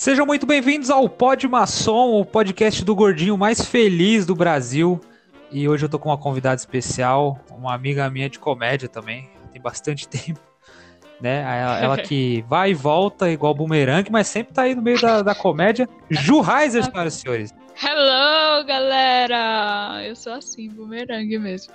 [0.00, 4.98] Sejam muito bem-vindos ao Pod Maçom, o podcast do gordinho mais feliz do Brasil.
[5.52, 9.60] E hoje eu tô com uma convidada especial, uma amiga minha de comédia também, tem
[9.60, 10.40] bastante tempo.
[11.20, 11.42] Né?
[11.42, 15.20] Ela, ela que vai e volta igual bumerangue, mas sempre tá aí no meio da,
[15.20, 15.86] da comédia.
[16.08, 17.54] Ju Heiser, senhoras e senhores.
[17.76, 20.02] Hello, galera!
[20.02, 21.74] Eu sou assim, bumerangue mesmo.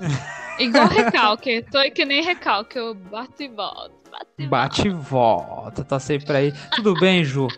[0.58, 3.99] Igual recalque, tô que nem recalque, eu bato e volto.
[4.10, 6.52] Bato e Bate e volta, tá sempre aí.
[6.74, 7.48] Tudo bem, Ju?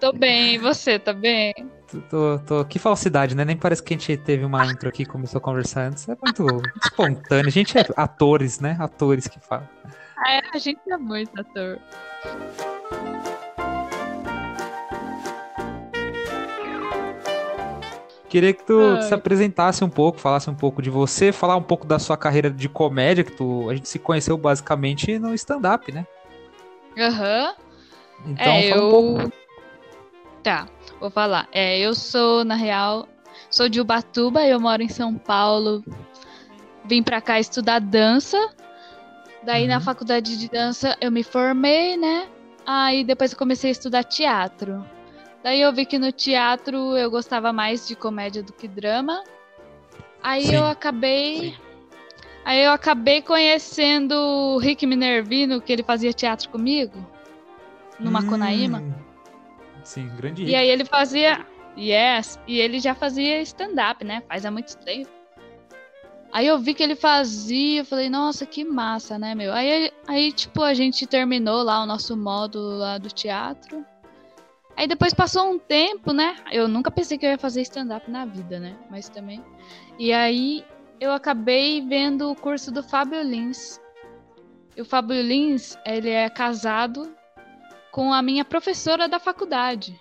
[0.00, 1.54] Tô bem, e você, tá bem?
[2.08, 3.44] Tô, tô, Que falsidade, né?
[3.44, 6.08] Nem parece que a gente teve uma intro aqui e começou a conversar antes.
[6.08, 7.48] É muito espontâneo.
[7.48, 8.76] A gente é atores, né?
[8.78, 9.68] Atores que falam.
[10.26, 11.78] É, a gente é muito ator.
[18.30, 19.02] Queria que tu Ai.
[19.02, 22.48] se apresentasse um pouco, falasse um pouco de você, falar um pouco da sua carreira
[22.48, 26.06] de comédia, que tu, a gente se conheceu basicamente no stand-up, né?
[26.96, 27.54] Aham.
[28.24, 29.20] Então, é, fala um pouco.
[29.22, 29.32] eu.
[30.44, 30.68] Tá,
[31.00, 31.48] vou falar.
[31.50, 33.08] É, eu sou, na real,
[33.50, 35.82] sou de Ubatuba, eu moro em São Paulo.
[36.84, 38.38] Vim pra cá estudar dança.
[39.42, 39.80] Daí na Uhum.
[39.80, 42.28] faculdade de dança eu me formei, né?
[42.64, 44.84] Aí depois eu comecei a estudar teatro.
[45.42, 49.22] Daí eu vi que no teatro eu gostava mais de comédia do que drama.
[50.22, 50.56] Aí Sim.
[50.56, 51.56] eu acabei.
[52.44, 57.04] Aí eu acabei conhecendo o Rick Minervino, que ele fazia teatro comigo.
[57.98, 58.80] No Macunaíma.
[58.80, 58.92] Hum,
[59.84, 61.46] Sim, grande E aí ele fazia.
[61.78, 64.22] Yes, e ele já fazia stand-up, né?
[64.28, 65.08] Faz há muito tempo.
[66.32, 69.52] Aí eu vi que ele fazia, eu falei, nossa, que massa, né, meu?
[69.52, 73.84] Aí, aí, tipo, a gente terminou lá o nosso módulo lá do teatro.
[74.76, 76.36] Aí depois passou um tempo, né?
[76.50, 78.76] Eu nunca pensei que eu ia fazer stand-up na vida, né?
[78.90, 79.44] Mas também.
[79.98, 80.64] E aí
[81.00, 83.80] eu acabei vendo o curso do Fábio Lins.
[84.76, 87.14] E o Fábio Lins, ele é casado
[87.90, 89.98] com a minha professora da faculdade.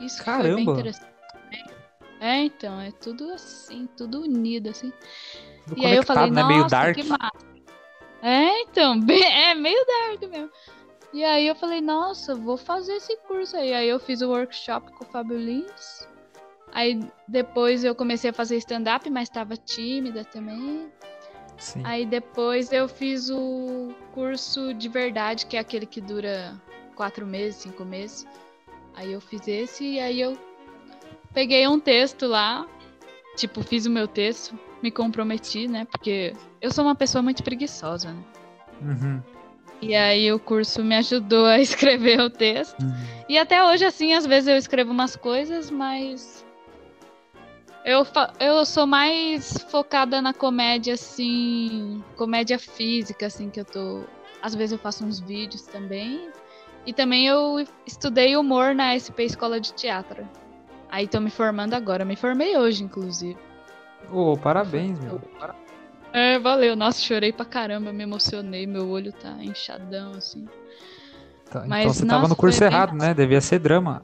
[0.00, 0.72] Isso que foi bem Caramba!
[0.72, 1.14] interessante.
[2.20, 4.92] É, então, é tudo assim, tudo unido, assim.
[5.66, 6.42] Tudo e aí eu falei, né?
[6.42, 6.96] nossa, Meio dark.
[6.96, 7.54] que massa.
[8.22, 10.50] É, então, é meio dark mesmo.
[11.14, 13.72] E aí eu falei, nossa, vou fazer esse curso aí.
[13.72, 16.08] Aí eu fiz o workshop com o Fábio Lins.
[16.72, 20.90] Aí depois eu comecei a fazer stand-up, mas estava tímida também.
[21.56, 21.82] Sim.
[21.84, 26.60] Aí depois eu fiz o curso de verdade, que é aquele que dura
[26.96, 28.26] quatro meses, cinco meses.
[28.92, 30.36] Aí eu fiz esse e aí eu
[31.32, 32.66] peguei um texto lá,
[33.36, 35.84] tipo, fiz o meu texto, me comprometi, né?
[35.84, 38.24] Porque eu sou uma pessoa muito preguiçosa, né?
[38.82, 39.33] Uhum.
[39.84, 42.80] E aí o curso me ajudou a escrever o texto.
[42.80, 43.24] Uhum.
[43.28, 46.44] E até hoje, assim, às vezes eu escrevo umas coisas, mas.
[47.84, 48.06] Eu,
[48.40, 52.02] eu sou mais focada na comédia, assim.
[52.16, 54.04] Comédia física, assim, que eu tô.
[54.40, 56.28] Às vezes eu faço uns vídeos também.
[56.86, 60.26] E também eu estudei humor na SP Escola de Teatro.
[60.90, 62.04] Aí tô me formando agora.
[62.04, 63.38] Me formei hoje, inclusive.
[64.12, 65.20] Ô, parabéns, meu.
[66.14, 66.76] É, valeu.
[66.76, 68.68] Nossa, chorei pra caramba, me emocionei.
[68.68, 70.46] Meu olho tá inchadão, assim.
[71.50, 73.12] Tá, Mas, então você tava nossa, no curso foi bem errado, né?
[73.12, 74.00] Devia ser drama.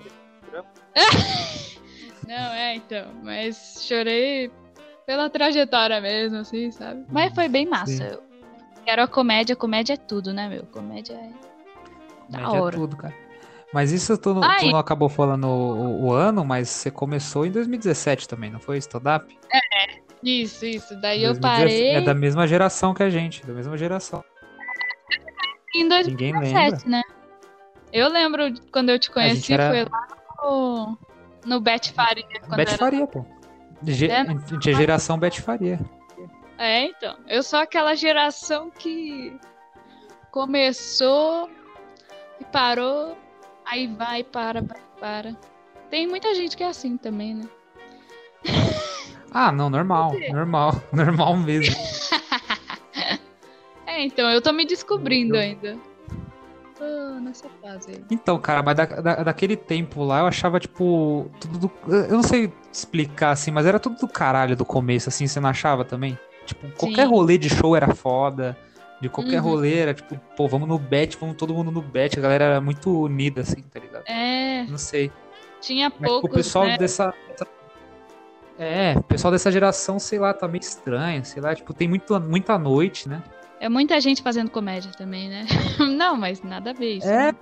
[2.26, 3.12] Não, é, então.
[3.22, 4.50] Mas chorei
[5.06, 7.04] pela trajetória mesmo, assim, sabe?
[7.08, 8.02] Mas foi bem massa.
[8.02, 8.22] Eu
[8.84, 9.54] quero a comédia.
[9.54, 10.64] Comédia é tudo, né, meu?
[10.64, 11.30] Comédia é.
[12.28, 12.76] Da Média é hora.
[12.76, 13.14] tudo, cara.
[13.72, 17.52] Mas isso tu, não- tu não acabou falando o, o ano, mas você começou em
[17.52, 18.78] 2017 também, não foi?
[18.78, 19.38] Stand-up?
[20.22, 21.00] Isso, isso.
[21.00, 24.22] Daí eu 2017 parei É da mesma geração que a gente, da mesma geração.
[25.74, 27.02] em Ninguém 2017, né?
[27.92, 30.06] Eu lembro quando eu te conheci, era- foi lá
[30.42, 30.98] no,
[31.46, 32.24] no Bet Faria.
[32.40, 32.78] Quando Bete era...
[32.78, 33.24] Faria, pô.
[33.82, 35.80] Ge- É, A gente é geração Bete Faria.
[36.58, 37.16] É, então.
[37.26, 39.34] Eu sou aquela geração que
[40.30, 41.48] começou
[42.38, 43.16] e parou,
[43.64, 44.62] aí vai, para,
[45.00, 45.34] para.
[45.90, 47.48] Tem muita gente que é assim também, né?
[49.30, 51.74] Ah, não, normal, normal, normal mesmo.
[53.86, 55.76] É, então, eu tô me descobrindo Eu- ainda.
[56.78, 56.84] Tô
[57.20, 58.04] nessa fase aí.
[58.10, 62.22] Então, cara, mas da, da- daquele tempo lá eu achava, tipo, tudo do, Eu não
[62.22, 66.16] sei explicar assim, mas era tudo do caralho do começo, assim, você não achava também?
[66.46, 67.10] Tipo, qualquer Sim.
[67.12, 68.56] rolê de show era foda.
[69.00, 69.48] De qualquer Uhum.
[69.50, 72.16] rolê era tipo, pô, vamos no bet, vamos todo mundo no bet.
[72.18, 74.04] A galera era muito unida, assim, tá ligado?
[74.06, 75.10] É, Não sei.
[75.60, 76.78] tinha Mas tipo, o pessoal né?
[76.78, 77.12] dessa.
[77.28, 77.46] dessa-
[78.60, 82.20] É, o pessoal dessa geração, sei lá, tá meio estranho, sei lá, tipo, tem muito,
[82.20, 83.22] muita noite, né?
[83.58, 85.46] É muita gente fazendo comédia também, né?
[85.96, 87.08] não, mas nada a ver isso.
[87.08, 87.34] É, né?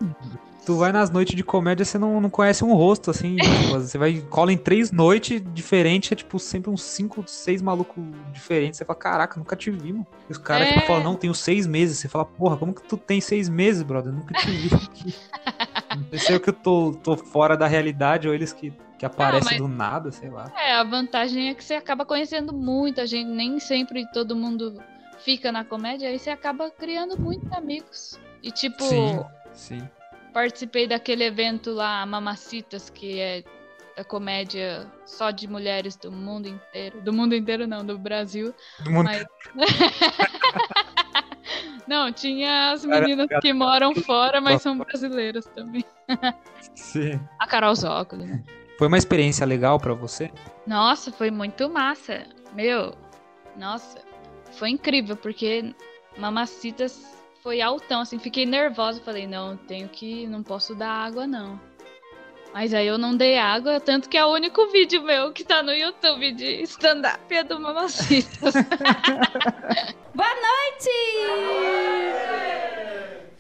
[0.64, 3.34] tu vai nas noites de comédia, você não, não conhece um rosto, assim.
[3.36, 8.04] tipo, você vai, cola em três noites diferentes, é tipo sempre uns cinco, seis malucos
[8.32, 8.78] diferentes.
[8.78, 10.06] Você fala, caraca, nunca te vi, mano.
[10.28, 10.72] E os caras, É.
[10.74, 11.98] tipo, falam, não, tenho seis meses.
[11.98, 14.12] Você fala, porra, como que tu tem seis meses, brother?
[14.12, 15.14] Nunca te vi aqui.
[15.96, 19.06] Não sei se eu que eu tô, tô fora da realidade ou eles que, que
[19.06, 20.52] aparecem mas- do nada, sei lá.
[20.56, 24.82] É, a vantagem é que você acaba conhecendo muita gente, nem sempre todo mundo
[25.20, 28.18] fica na comédia, aí você acaba criando muitos amigos.
[28.42, 29.88] E tipo, Sim, sim.
[30.32, 33.44] participei daquele evento lá, Mamacitas, que é
[33.96, 37.00] a comédia só de mulheres do mundo inteiro.
[37.00, 38.54] Do mundo inteiro não, do Brasil.
[38.84, 39.26] Do mundo Mas-
[41.86, 45.82] Não, tinha as meninas cara, que moram fora, mas são brasileiras também.
[46.74, 47.18] Sim.
[47.38, 48.44] A Carol Zócoli, né?
[48.78, 50.30] Foi uma experiência legal pra você?
[50.64, 52.24] Nossa, foi muito massa.
[52.54, 52.94] Meu,
[53.56, 53.98] nossa,
[54.52, 55.74] foi incrível, porque
[56.16, 57.04] Mamacitas
[57.42, 59.00] foi altão, assim, fiquei nervosa.
[59.00, 60.28] Falei, não, tenho que.
[60.28, 61.60] Não posso dar água, não.
[62.54, 65.60] Mas aí eu não dei água, tanto que é o único vídeo meu que tá
[65.60, 68.54] no YouTube de stand-up é do Mamacitas.
[70.14, 70.90] Boa noite!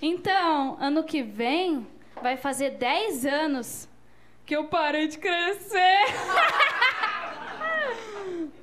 [0.02, 1.86] Então, ano que vem
[2.20, 3.88] vai fazer 10 anos
[4.48, 5.76] que eu parei de crescer.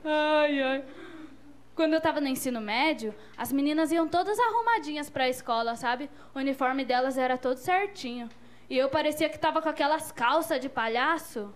[0.03, 0.83] ai, ai.
[1.75, 6.09] Quando eu tava no ensino médio, as meninas iam todas arrumadinhas pra escola, sabe?
[6.33, 8.27] O uniforme delas era todo certinho.
[8.67, 11.53] E eu parecia que tava com aquelas calças de palhaço.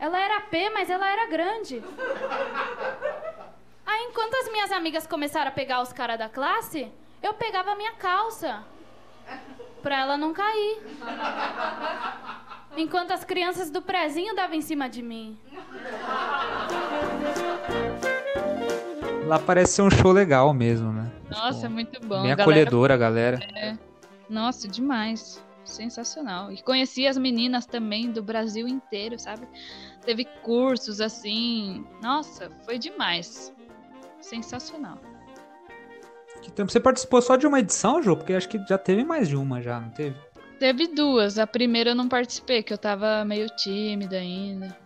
[0.00, 1.80] Ela era P, mas ela era grande.
[3.86, 6.90] Aí, enquanto as minhas amigas começaram a pegar os caras da classe,
[7.22, 8.64] eu pegava a minha calça.
[9.82, 10.82] Pra ela não cair.
[12.76, 15.38] Enquanto as crianças do prezinho davam em cima de mim.
[19.26, 21.12] Lá parece ser um show legal mesmo, né?
[21.30, 22.22] Nossa, é muito bom.
[22.22, 22.42] Bem galera.
[22.42, 23.38] acolhedora, a galera.
[24.28, 25.42] Nossa, demais.
[25.64, 26.50] Sensacional.
[26.50, 29.46] E conheci as meninas também do Brasil inteiro, sabe?
[30.04, 31.86] Teve cursos assim.
[32.00, 33.54] Nossa, foi demais.
[34.20, 34.98] Sensacional.
[36.42, 38.16] Que tempo- Você participou só de uma edição, Ju?
[38.16, 40.16] Porque acho que já teve mais de uma já, não teve?
[40.58, 41.38] Teve duas.
[41.38, 44.76] A primeira eu não participei, que eu tava meio tímida ainda.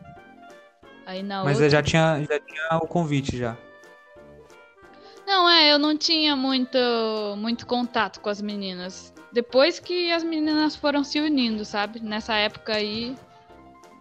[1.06, 1.70] Aí na Mas outra.
[1.70, 3.56] já tinha, já tinha o convite já.
[5.26, 6.76] Não, é, eu não tinha muito,
[7.38, 9.12] muito contato com as meninas.
[9.32, 12.00] Depois que as meninas foram se unindo, sabe?
[12.00, 13.16] Nessa época aí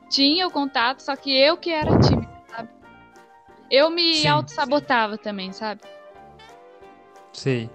[0.10, 2.70] tinha o contato, só que eu que era tímida, sabe?
[3.70, 5.82] Eu me auto-sabotava também, sabe?
[7.34, 7.70] Sei.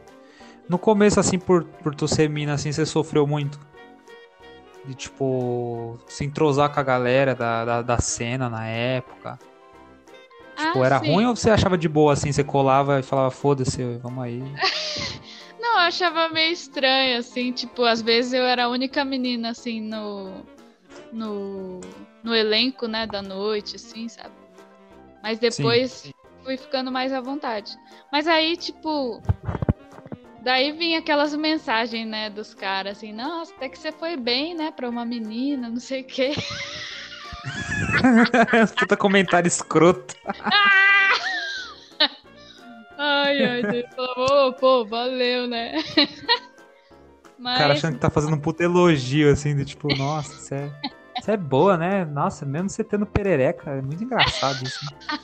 [0.69, 3.59] No começo, assim, por, por tu ser mina, assim, você sofreu muito?
[4.85, 9.39] De, tipo, se entrosar com a galera da, da, da cena na época?
[10.57, 11.13] Tipo, Ah, era sim.
[11.13, 14.41] ruim ou você achava de boa, assim, você colava e falava, foda-se, vamos aí?
[15.61, 19.81] Não, eu achava meio estranho, assim, tipo, às vezes eu era a única menina, assim,
[19.81, 20.45] no.
[21.13, 21.81] no.
[22.23, 24.35] no elenco, né, da noite, assim, sabe?
[25.23, 26.13] Mas depois
[26.47, 27.77] fui ficando mais à vontade.
[28.11, 29.21] Mas aí, tipo.
[30.43, 34.71] Daí vinha aquelas mensagens, né, dos caras, assim, nossa, até que você foi bem, né,
[34.71, 36.35] pra uma menina, não sei o quê.
[38.79, 40.15] Puta comentário escroto.
[42.99, 45.75] Ai, ai, Deus, falava, ô, pô, valeu, né?
[47.39, 47.59] O Mas.
[47.59, 50.73] cara achando que tá fazendo um puta elogio, assim, de tipo, nossa, você é,
[51.21, 52.03] você é boa, né?
[52.07, 54.83] Nossa, mesmo você tendo perereca, é muito engraçado isso.
[54.87, 55.19] né?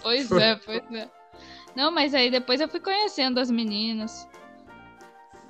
[0.00, 1.08] Pois é, pois é.
[1.74, 4.28] Não, mas aí depois eu fui conhecendo as meninas.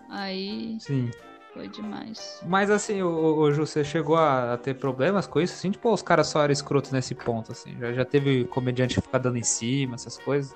[0.08, 1.10] Aí Sim.
[1.52, 2.40] foi demais.
[2.46, 5.54] Mas assim, ô, Ju, você chegou a, a ter problemas com isso?
[5.54, 7.76] Assim, tipo, os caras só eram escrotos nesse ponto, assim.
[7.78, 10.54] Já, já teve comediante ficar dando em cima, essas coisas?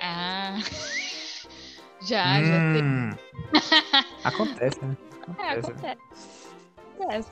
[0.00, 0.56] Ah.
[2.02, 2.82] já, já teve.
[2.82, 3.10] Hum.
[4.24, 4.96] Acontece, né?
[5.38, 5.70] É, Acontece.
[5.70, 6.00] acontece.
[6.98, 7.30] Acontece.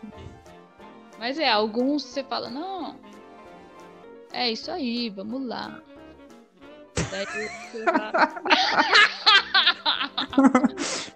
[1.18, 2.96] Mas é, alguns você fala, não.
[4.34, 5.80] É isso aí, vamos lá.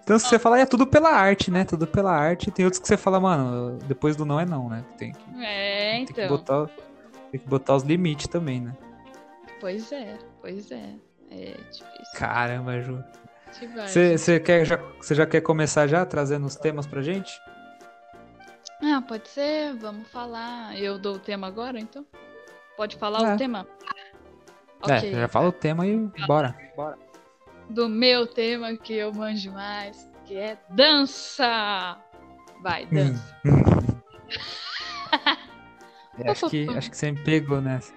[0.02, 1.64] Então, se você falar, é tudo pela arte, né?
[1.64, 2.50] Tudo pela arte.
[2.50, 4.82] Tem outros que você fala, mano, depois do não é não, né?
[4.96, 6.28] Tem que, É, tem que, então.
[6.28, 6.66] botar,
[7.30, 8.74] tem que botar os limites também, né?
[9.60, 10.94] Pois é, pois é.
[11.30, 12.14] É difícil.
[12.14, 13.04] Caramba, Ju.
[13.86, 17.38] Você quer, já, você já quer começar já trazendo os temas pra gente?
[18.82, 20.78] Ah, pode ser, vamos falar.
[20.78, 22.06] Eu dou o tema agora, então?
[22.78, 23.34] Pode falar É.
[23.34, 23.66] o tema?
[24.88, 25.12] É, Ok.
[25.12, 25.96] já fala o tema e
[26.28, 26.56] bora.
[27.68, 31.98] Do meu tema que eu manjo mais, que é dança.
[32.62, 33.36] Vai, dança.
[36.20, 37.92] É, acho, que, acho que você me pegou nessa.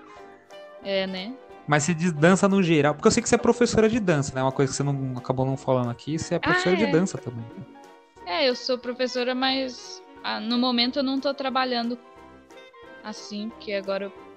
[0.84, 1.32] É, né?
[1.68, 2.96] Mas você diz dança no geral.
[2.96, 4.42] Porque eu sei que você é professora de dança, né?
[4.42, 6.18] Uma coisa que você não acabou não falando aqui.
[6.18, 6.86] Você é professora é.
[6.86, 7.46] de dança também.
[8.26, 12.00] É, eu sou professora, mas ah, no momento eu não tô trabalhando
[13.04, 14.31] assim, porque agora eu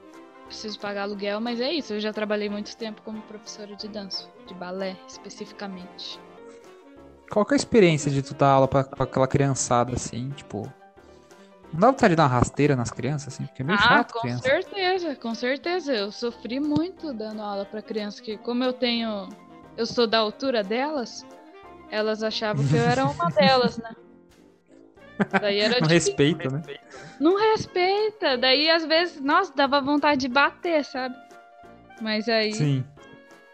[0.54, 4.28] preciso pagar aluguel, mas é isso, eu já trabalhei muito tempo como professora de dança,
[4.46, 6.20] de balé especificamente.
[7.30, 10.72] Qual que é a experiência de tu dar aula pra, pra aquela criançada, assim, tipo...
[11.72, 13.46] Não dá vontade de dar uma rasteira nas crianças, assim?
[13.46, 14.42] Porque é meio ah, chato, com criança.
[14.42, 15.92] certeza, com certeza.
[15.92, 19.28] Eu sofri muito dando aula pra criança, que como eu tenho.
[19.76, 21.26] Eu sou da altura delas,
[21.90, 23.90] elas achavam que eu era uma delas, né?
[25.40, 26.12] Daí era Não difícil.
[26.12, 26.62] respeita, né?
[27.20, 28.36] Não respeita.
[28.38, 31.14] Daí, às vezes, nossa, dava vontade de bater, sabe?
[32.00, 32.52] Mas aí.
[32.52, 32.84] Sim.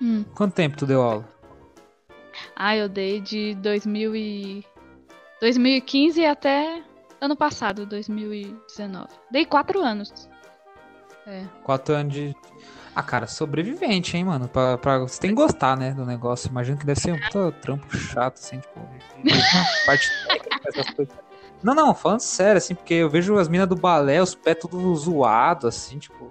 [0.00, 0.25] Hum.
[0.35, 1.29] Quanto tempo tu deu aula?
[2.57, 4.64] Ah, eu dei de 2000 e...
[5.40, 6.83] 2015 até
[7.21, 9.09] ano passado, 2019.
[9.31, 10.29] Dei quatro anos.
[11.26, 11.45] É.
[11.62, 12.35] Quatro anos de.
[12.95, 14.49] Ah, cara, sobrevivente, hein, mano?
[14.49, 14.99] Pra, pra...
[14.99, 16.49] Você tem que gostar, né, do negócio.
[16.49, 18.81] Imagino que deve ser um trampo chato, assim, tipo.
[19.87, 21.14] parte técnica, essas coisas.
[21.62, 24.95] Não, não, falando sério, assim, porque eu vejo as minas do balé, os pés tudo
[24.97, 26.31] zoado, assim, tipo.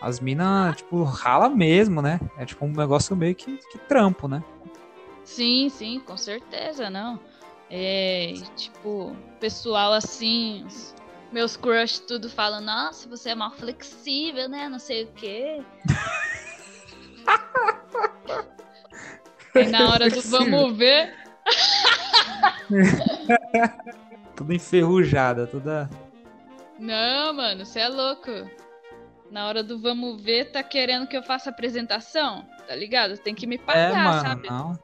[0.00, 2.20] As minas, tipo, rala mesmo, né?
[2.36, 4.44] É tipo um negócio meio que, que trampo, né?
[5.24, 7.18] Sim, sim, com certeza, não.
[7.68, 10.64] É, tipo, pessoal assim,
[11.32, 14.68] meus crush tudo falam, nossa, você é mal flexível, né?
[14.68, 15.60] Não sei o quê.
[19.56, 21.12] e na hora do vamos ver,
[24.38, 25.90] Tudo enferrujada, toda.
[26.78, 28.30] não, mano, você é louco.
[29.32, 32.46] Na hora do vamos ver, tá querendo que eu faça apresentação?
[32.66, 33.18] Tá ligado?
[33.18, 34.48] Tem que me É, pagar, mano, sabe?
[34.48, 34.78] não.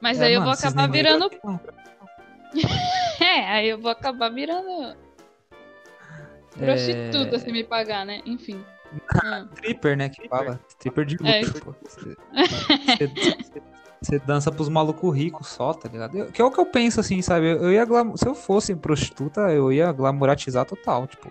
[0.00, 1.30] Mas É, aí eu mano, vou acabar virando.
[3.20, 4.96] É, aí eu vou acabar virando
[6.56, 7.38] prostituta É.
[7.38, 8.20] se me pagar, né?
[8.26, 8.64] Enfim.
[9.54, 10.08] Stripper, né?
[10.08, 10.58] Que fala.
[10.68, 11.40] Stripper de É.
[11.40, 11.74] luxo, pô.
[11.86, 12.16] Você-
[13.42, 13.62] Você
[14.00, 16.16] você dança pros malucos ricos só, tá ligado?
[16.16, 17.46] Eu- que é o que eu penso, assim, sabe?
[17.50, 17.84] Eu, ia.
[18.16, 21.30] Se eu fosse prostituta, eu ia glamouratizar total, tipo.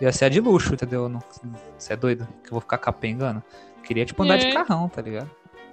[0.00, 1.10] Ia ser a de luxo, entendeu?
[1.76, 2.26] Você é doido?
[2.42, 3.42] Que eu vou ficar capengando?
[3.84, 4.52] Queria, tipo, andar de É.
[4.52, 5.30] carrão, tá ligado?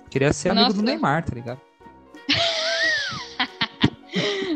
[0.09, 0.85] Queria ser amigo do Nossa.
[0.85, 1.61] Neymar, tá ligado?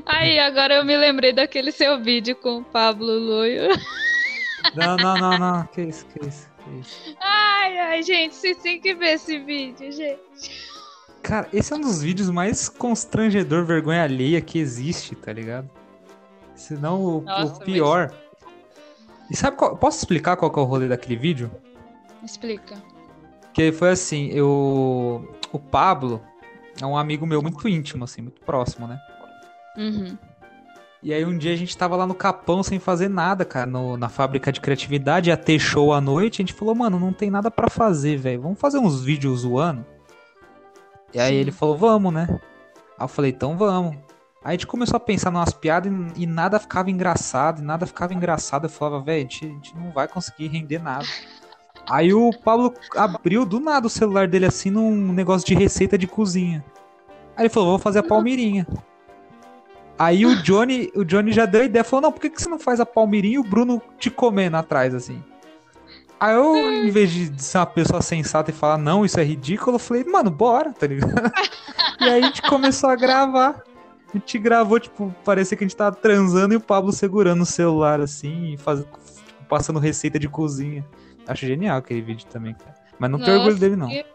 [0.06, 3.70] Aí, agora eu me lembrei daquele seu vídeo com o Pablo Loio.
[4.75, 5.63] Não, não, não, não.
[5.74, 7.16] Que isso, que isso, que isso.
[7.22, 10.72] Ai, ai, gente, vocês têm que ver esse vídeo, gente.
[11.22, 15.70] Cara, esse é um dos vídeos mais constrangedor, vergonha alheia que existe, tá ligado?
[16.56, 18.12] Se não o, o pior.
[19.30, 19.78] E sabe qual.
[19.78, 21.50] Posso explicar qual é o rolê daquele vídeo?
[22.24, 22.75] Explica.
[23.54, 25.28] Que foi assim, eu.
[25.51, 26.22] O Pablo
[26.82, 29.00] é um amigo meu muito íntimo, assim, muito próximo, né?
[29.78, 30.18] Uhum.
[31.04, 33.98] E aí um dia a gente tava lá no Capão sem fazer nada, cara, no-
[33.98, 37.32] na fábrica de criatividade, ia ter show à noite, a gente falou, mano, não tem
[37.32, 38.42] nada pra fazer, velho.
[38.42, 39.84] Vamos fazer uns vídeos zoando?
[41.13, 42.27] E aí ele falou, vamos, né?
[42.98, 43.96] Aí eu falei, então vamos.
[44.44, 47.86] Aí a gente começou a pensar numas piadas e, e nada ficava engraçado, e nada
[47.86, 48.65] ficava engraçado.
[48.65, 51.06] Eu falava, velho, a gente, a gente não vai conseguir render nada.
[51.89, 56.08] Aí o Pablo abriu do nada o celular dele assim num negócio de receita de
[56.08, 56.63] cozinha.
[57.36, 58.68] Aí ele falou, vou fazer a palmeirinha.
[59.98, 62.50] Aí o Johnny, o Johnny já deu a ideia, falou, não, por que, que você
[62.50, 65.24] não faz a palmeirinha e o Bruno te comendo atrás, assim?
[66.22, 69.75] Aí eu, em vez de ser uma pessoa sensata e falar, não, isso é ridículo,
[69.78, 71.32] eu falei, mano, bora, tá ligado?
[72.00, 73.63] e aí a gente começou a gravar.
[74.13, 77.46] A gente gravou, tipo, parecia que a gente tava transando e o Pablo segurando o
[77.46, 79.00] celular, assim, e faz, tipo,
[79.50, 80.86] passando receita de cozinha.
[81.28, 82.75] Acho genial aquele vídeo também, cara.
[83.00, 83.88] Mas não tenho orgulho dele, não.
[83.88, 84.06] que-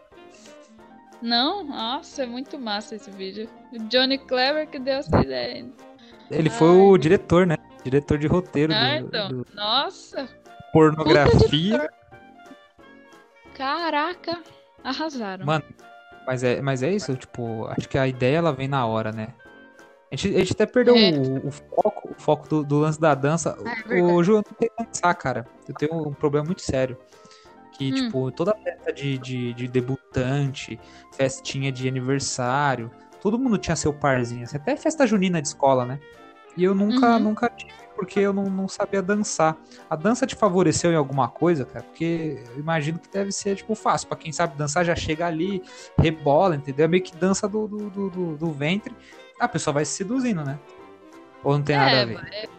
[1.21, 1.63] Não?
[1.65, 3.49] Nossa, é muito massa esse vídeo.
[3.73, 5.65] O Johnny Clever que deu essa ideia.
[6.31, 7.57] Ele foi o diretor, né?
[7.83, 9.29] Diretor de roteiro Ah, do, então.
[9.29, 10.29] do Nossa,
[10.77, 11.89] pornografia.
[13.55, 14.41] caraca.
[14.83, 15.45] Arrasaram.
[15.45, 15.63] Mano,
[16.25, 19.29] mas é, mas é isso, tipo, acho que a ideia ela vem na hora, né?
[20.11, 21.11] A gente, a gente até perdeu É.
[21.11, 23.57] o, o foco, o foco do, do lance da dança.
[23.89, 25.45] É o Ju, eu não sei dançar, cara.
[25.67, 26.97] Eu tenho um problema muito sério.
[27.73, 27.95] Que, Hum.
[27.95, 30.79] tipo, toda festa de, de, de debutante,
[31.15, 32.89] festinha de aniversário,
[33.21, 35.99] todo mundo tinha seu parzinho, assim, até festa junina de escola, né?
[36.55, 37.19] E eu nunca, Uhum.
[37.19, 39.57] nunca tive, porque eu não, não sabia dançar.
[39.89, 41.83] A dança te favoreceu em alguma coisa, cara?
[41.83, 44.07] Porque eu imagino que deve ser, tipo, fácil.
[44.07, 45.63] Pra quem sabe dançar, já chega ali,
[45.97, 46.85] rebola, entendeu?
[46.85, 48.95] É meio que dança do, do, do, do- ventre.
[49.39, 50.59] A pessoa vai se seduzindo, né?
[51.43, 52.49] Ou não tem nada É, a ver?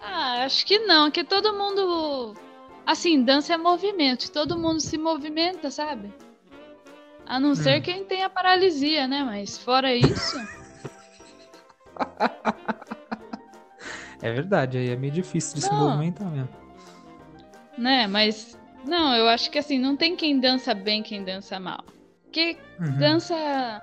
[0.00, 2.34] Ah, acho que não, que todo mundo.
[2.86, 6.12] Assim, dança é movimento, todo mundo se movimenta, sabe?
[7.26, 7.82] A não ser Hum.
[7.82, 9.22] quem tem a paralisia, né?
[9.24, 10.36] Mas fora isso.
[14.24, 15.80] É verdade, aí é meio difícil de se Não.
[15.80, 16.48] movimentar mesmo.
[17.76, 18.06] né?
[18.06, 18.58] Mas.
[18.86, 21.84] Não, eu acho que assim, não tem quem dança bem, quem dança mal.
[22.24, 22.98] Porque Uhum.
[22.98, 23.82] dança.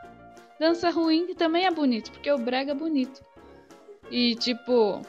[0.60, 3.22] Dança ruim também é bonito, porque o brega é bonito.
[4.10, 5.02] E, tipo.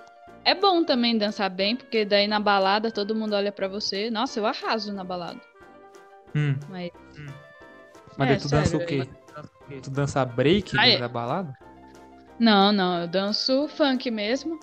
[0.44, 4.10] É bom também dançar bem, porque daí na balada todo mundo olha pra você.
[4.10, 5.40] Nossa, eu arraso na balada.
[6.34, 6.56] Hum.
[6.68, 6.90] Mas.
[8.18, 9.08] Mas É, tu dança o sério, quê?
[9.80, 10.98] Tu dança break Ah, é.
[10.98, 11.56] da balada?
[12.38, 14.58] Não, não, eu danço funk mesmo.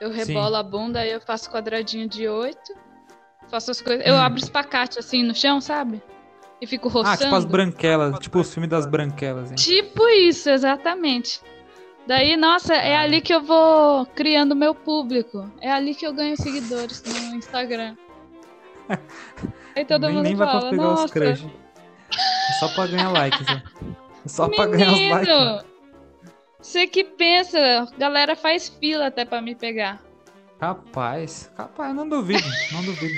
[0.00, 0.16] Eu Sim.
[0.18, 2.74] rebolo a bunda, aí eu faço quadradinho de oito.
[3.48, 4.06] Faço as coisas.
[4.06, 4.18] Eu Hum.
[4.20, 6.02] abro espacate assim no chão, sabe?
[6.60, 7.18] E fico Ah, roçando.
[7.18, 9.56] tipo as branquelas, tipo os filmes das branquelas, hein?
[9.56, 11.40] Tipo isso, exatamente.
[12.06, 13.00] Daí, nossa, é Ah.
[13.02, 15.50] ali que eu vou criando meu público.
[15.60, 17.96] É ali que eu ganho seguidores no Instagram.
[19.76, 21.46] Aí todo nem, mundo nem vai fala, pegar os nossa, crush.
[21.46, 23.62] É só pra ganhar likes, né?
[24.24, 25.69] É só pra ganhar os likes.
[26.60, 30.00] Você que pensa, galera faz fila até pra me pegar.
[30.58, 33.14] Capaz, capaz, não duvido, não duvido.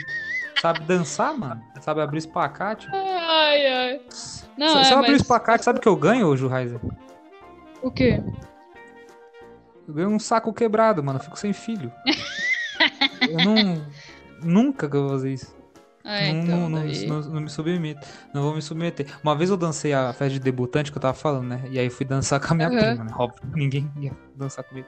[0.61, 1.61] Sabe dançar, mano?
[1.81, 2.89] Sabe abrir espacate?
[2.93, 4.01] Ai, ai.
[4.57, 6.79] Não, se, é, se eu abrir mas- espacate, sabe o que eu ganho, ô Juhaiser?
[7.83, 8.23] O quê?
[9.89, 11.19] Eu ganho um saco quebrado, mano.
[11.19, 11.93] Eu fico sem filho.
[13.29, 13.85] eu não.
[14.41, 15.62] Nunca que eu vou fazer isso.
[16.05, 18.07] É, não, então, não, daí- não- não me submeto.
[18.35, 19.07] Não vou me submeter.
[19.23, 21.63] Uma vez eu dancei a festa de debutante que eu tava falando, né?
[21.71, 22.77] E aí eu fui dançar com a minha Uhum.
[22.79, 23.13] prima, né?
[23.17, 24.87] Óbvio, ninguém ia dançar comigo.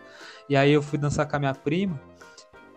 [0.48, 2.00] E aí eu fui dançar com a minha prima.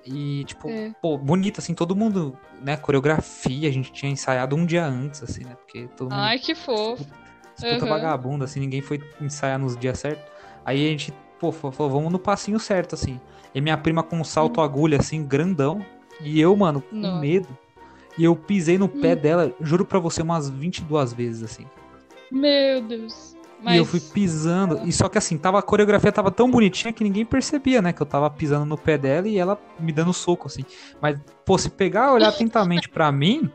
[0.06, 0.94] E, tipo, É.
[1.02, 2.78] pô, bonito, assim, todo mundo, né?
[2.78, 5.56] Coreografia, a gente tinha ensaiado um dia antes, assim, né?
[5.56, 6.20] Porque todo mundo.
[6.22, 7.06] Ai, que fofo.
[7.56, 7.90] Disputa Uhum.
[7.90, 10.24] vagabunda, assim, ninguém foi ensaiar nos dias certos.
[10.64, 13.20] Aí a gente, pô, fa- falou, vamos no passinho certo, assim.
[13.54, 15.84] E minha prima com um salto agulha, assim, grandão.
[16.22, 16.96] E eu, mano, com.
[16.96, 17.20] Nossa.
[17.20, 17.48] medo.
[18.18, 19.16] E eu pisei no pé Hum.
[19.18, 21.66] dela, juro pra você, umas 22 vezes, assim.
[22.32, 23.36] Meu Deus.
[23.64, 23.76] Mas...
[23.76, 24.82] E eu fui pisando.
[24.86, 27.92] E só que assim, tava, a coreografia tava tão bonitinha que ninguém percebia, né?
[27.92, 30.64] Que eu tava pisando no pé dela e ela me dando soco, assim.
[31.02, 33.50] Mas, pô, se pegar e olhar atentamente pra mim,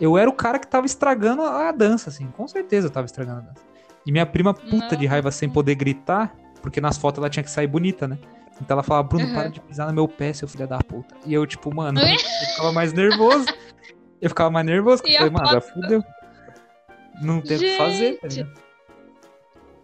[0.00, 2.26] eu era o cara que tava estragando a a dança, assim.
[2.36, 3.60] Com certeza eu tava estragando a dança.
[4.06, 7.50] E minha prima, puta de raiva, sem poder gritar, porque nas fotos ela tinha que
[7.50, 8.18] sair bonita, né?
[8.60, 9.34] Então ela falava, Bruno, Uhum.
[9.34, 11.14] para de pisar no meu pé, seu filho da puta.
[11.26, 12.18] E eu, tipo, mano, eu
[12.50, 13.46] ficava mais nervoso.
[14.22, 16.04] Eu ficava mais nervoso, porque eu a falei, mano, já fudeu.
[17.20, 18.28] Não tem o que fazer, tá?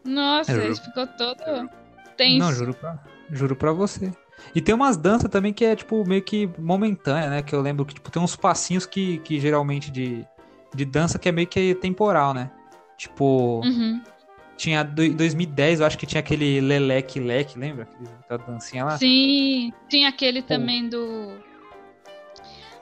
[0.05, 0.77] Nossa, Eu juro.
[0.77, 1.69] ficou todo
[2.17, 2.39] tenso.
[2.39, 2.99] Não, juro pra,
[3.31, 4.11] juro pra você.
[4.55, 7.43] E tem umas danças também que é, tipo, meio que momentânea, né?
[7.43, 10.25] Que eu lembro que, tipo, tem uns passinhos que, que geralmente de,
[10.75, 12.51] de dança que é meio que temporal, né?
[12.97, 14.01] Tipo, Uhum.
[14.57, 17.83] tinha do- em 2010, eu acho que tinha aquele Leleque Leque, lembra?
[17.85, 18.97] Aquele- Aquela dancinha lá?
[18.97, 21.33] Sim, tinha aquele também do.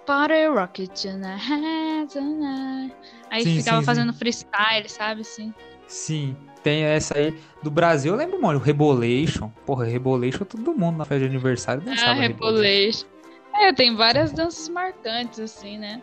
[0.06, 1.42] Party Rocket tonight.
[3.30, 3.86] Aí Sim, ficava sim, sim.
[3.86, 5.52] fazendo freestyle, sabe assim?
[5.88, 7.36] Sim, tem essa aí.
[7.62, 9.50] Do Brasil, eu lembro, mano, o Rebolation.
[9.64, 13.04] Porra, Rebolation, todo mundo na festa de aniversário dançava Ah, Rebolation.
[13.04, 13.06] Rebolation.
[13.54, 16.00] É, tem várias danças marcantes, assim, né?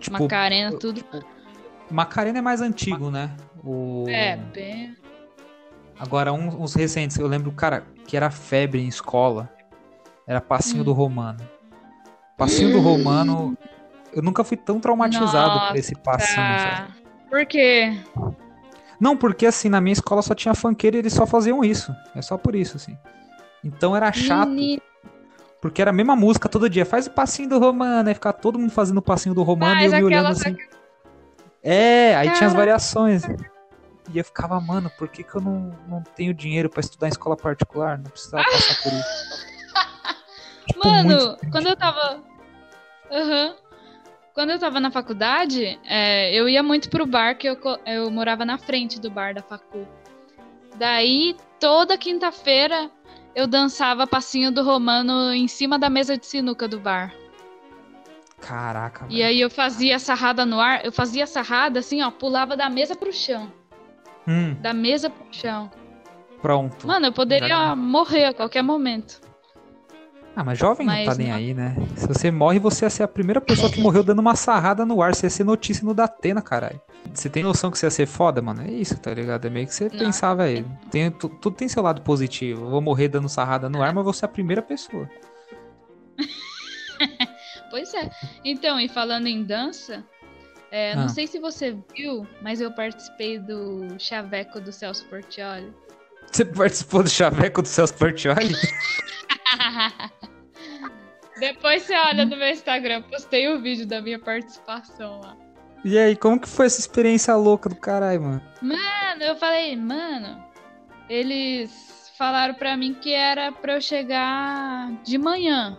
[0.00, 1.04] Tipo, Macarena, tudo.
[1.90, 3.36] Macarena é mais antigo, né?
[3.62, 4.04] O...
[4.08, 4.96] É, bem.
[5.98, 9.50] Agora, uns, uns recentes, eu lembro, cara, que era febre em escola.
[10.26, 10.84] Era passinho Hum.
[10.84, 11.40] do Romano.
[12.36, 13.56] Passinho do Romano.
[14.12, 16.36] Eu nunca fui tão traumatizado por esse passinho.
[16.36, 16.92] sabe?
[17.28, 17.96] Por quê?
[19.00, 21.94] Não, porque assim, na minha escola só tinha funkeiro e eles só faziam isso.
[22.14, 22.96] É só por isso, assim.
[23.62, 24.82] Então era chato, Menino.
[25.60, 26.86] porque era a mesma música todo dia.
[26.86, 29.84] Faz o passinho do Romano, aí ficava todo mundo fazendo o passinho do Romano e
[29.86, 30.56] eu me olhando assim.
[31.62, 33.22] É, aí tinha as variações.
[34.12, 37.10] E eu ficava, mano, por que, que eu não, não tenho dinheiro pra estudar em
[37.10, 37.96] escola particular?
[37.96, 39.53] Não precisava passar por isso.
[40.66, 42.22] Tipo, Mano, muito quando eu tava.
[43.10, 43.54] Aham.
[44.34, 48.44] Quando eu tava na faculdade, é, eu ia muito pro bar, que eu, eu morava
[48.44, 49.86] na frente do bar da facu.
[50.76, 52.90] Daí, toda quinta-feira,
[53.32, 57.14] eu dançava passinho do romano em cima da mesa de sinuca do bar.
[58.40, 59.26] Caraca, E velho.
[59.28, 63.12] aí eu fazia sarrada no ar, eu fazia sarrada assim, ó, pulava da mesa pro
[63.12, 63.52] chão.
[64.26, 65.70] Hum, Da mesa pro chão.
[66.42, 66.86] pronto.
[66.88, 69.20] Mano, eu poderia Já- morrer a qualquer momento.
[70.36, 71.34] Ah, mas jovem não Mas tá nem não.
[71.36, 71.76] aí, né?
[71.96, 75.00] Se você morre, você ia ser a primeira pessoa que morreu dando uma sarrada no
[75.00, 75.14] ar.
[75.14, 76.80] Você ia ser notícia no Datena, caralho.
[77.12, 78.62] Você tem noção que você ia ser foda, mano?
[78.62, 79.44] É isso, tá ligado?
[79.46, 79.96] É meio que você Não.
[79.98, 80.64] pensava aí.
[80.90, 82.64] Tem, tu- tudo tem seu lado positivo.
[82.64, 85.08] Eu vou morrer dando sarrada no ar, mas você é a primeira pessoa.
[87.70, 88.08] Pois é.
[88.44, 90.04] Então, e falando em dança,
[90.70, 90.96] é, Ah.
[90.96, 95.72] não sei se você viu, mas eu participei do chaveco do Celso Portioli.
[96.30, 98.54] Você participou do chaveco do Celso Portioli?
[101.38, 105.36] Depois você olha no meu Instagram, postei o vídeo da minha participação lá.
[105.84, 108.42] E aí, como que foi essa experiência louca do caralho, mano?
[108.62, 110.42] Mano, eu falei, mano,
[111.10, 115.76] eles falaram pra mim que era pra eu chegar de manhã.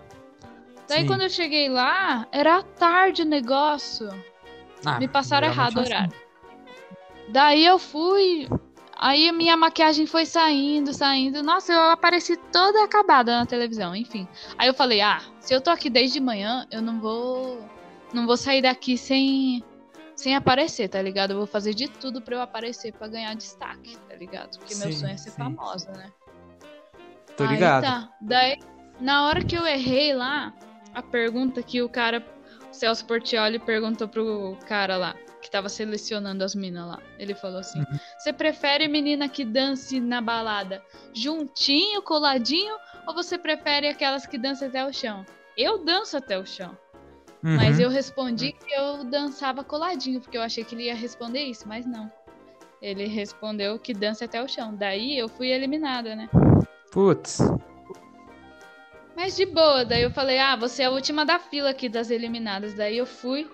[0.87, 1.07] Daí Sim.
[1.07, 4.09] quando eu cheguei lá, era tarde o negócio.
[4.85, 5.93] Ah, Me passaram errado o é assim.
[5.93, 6.13] horário.
[7.29, 8.47] Daí eu fui.
[8.97, 11.43] Aí minha maquiagem foi saindo, saindo.
[11.43, 14.27] Nossa, eu apareci toda acabada na televisão, enfim.
[14.57, 17.59] Aí eu falei, ah, se eu tô aqui desde manhã, eu não vou.
[18.13, 19.63] Não vou sair daqui sem.
[20.15, 21.31] Sem aparecer, tá ligado?
[21.31, 24.57] Eu vou fazer de tudo pra eu aparecer pra ganhar destaque, tá ligado?
[24.57, 25.37] Porque meu Sim, sonho é ser sim.
[25.37, 26.09] famosa, né?
[27.35, 27.83] Tô Aí ligado.
[27.83, 28.09] tá.
[28.21, 28.57] Daí,
[29.01, 30.53] na hora que eu errei lá,
[30.93, 32.25] a pergunta que o cara,
[32.71, 36.99] o Celso Portioli perguntou pro cara lá, que tava selecionando as minas lá.
[37.19, 37.99] Ele falou assim: Uhum.
[38.17, 42.75] Você prefere menina que dance na balada juntinho, coladinho,
[43.07, 45.25] ou você prefere aquelas que dançam até o chão?
[45.55, 46.75] Eu danço até o chão.
[47.41, 47.83] Mas Uhum.
[47.83, 51.85] eu respondi que eu dançava coladinho, porque eu achei que ele ia responder isso, mas
[51.85, 52.11] não.
[52.81, 54.75] Ele respondeu que dança até o chão.
[54.75, 56.27] Daí eu fui eliminada, né?
[56.91, 57.39] Putz.
[59.15, 62.09] Mas de boa, daí eu falei, ah, você é a última da fila aqui das
[62.09, 62.73] eliminadas.
[62.73, 63.49] Daí eu fui,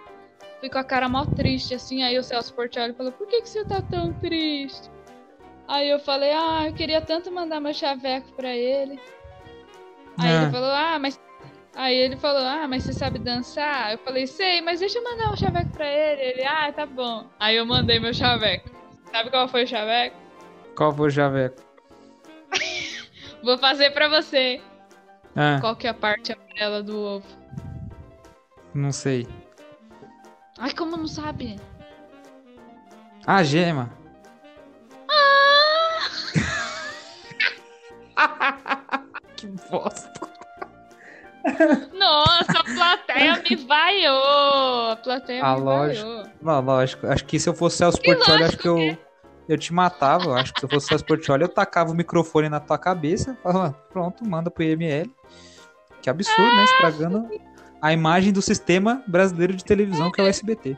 [0.61, 2.03] fui com a cara mal triste, assim.
[2.03, 4.89] Aí o Celso Portioli falou, por que, que você tá tão triste?
[5.67, 8.97] Aí eu falei, ah, eu queria tanto mandar meu chaveco pra ele.
[10.17, 10.41] Aí Ah.
[10.43, 11.19] ele falou, ah, mas.
[11.75, 13.91] Aí ele falou, ah, mas você sabe dançar?
[13.93, 16.21] Eu falei, sei, mas deixa eu mandar um chaveco pra ele.
[16.21, 17.25] Ele, ah, tá bom.
[17.39, 18.69] Aí eu mandei meu chaveco.
[19.11, 20.15] Sabe qual foi o chaveco?
[20.75, 21.61] Qual foi o Javeco?
[23.43, 24.61] Vou fazer pra você.
[25.35, 27.25] Ah, Qual que é a parte amarela do ovo?
[28.73, 29.27] não sei.
[30.61, 31.59] Ai, como não sabe?
[33.25, 33.89] Ah, gema.
[39.35, 40.11] que bosta.
[41.93, 44.91] Nossa, a plateia me vaiou.
[44.91, 46.07] A plateia Ah, me lógico.
[46.07, 46.25] vaiou.
[46.41, 47.07] Não, lógico.
[47.07, 48.97] Acho que se eu fosse Celso Portioli, acho que eu,
[49.49, 50.25] eu te matava.
[50.25, 53.35] Eu acho que se eu fosse Celso Portioli, eu tacava o microfone na tua cabeça.
[53.41, 55.09] Falava, pronto, manda pro IML.
[56.01, 56.63] Que absurdo, né?
[56.65, 57.27] Estragando
[57.81, 60.77] a imagem do sistema brasileiro de televisão, que é o SBT.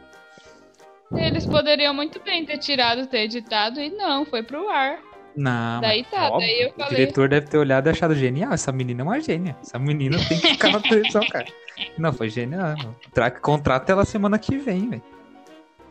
[1.15, 4.99] Eles poderiam muito bem ter tirado, ter editado e não, foi pro ar.
[5.35, 8.53] Não, Daí tá, óbvio, daí eu o falei- diretor deve ter olhado e achado genial.
[8.53, 9.57] Essa menina é uma gênia.
[9.61, 11.47] Essa menina tem que ficar na televisão, cara.
[11.97, 12.75] Não, foi genial.
[13.13, 15.03] Tra contrata ela semana que vem, velho.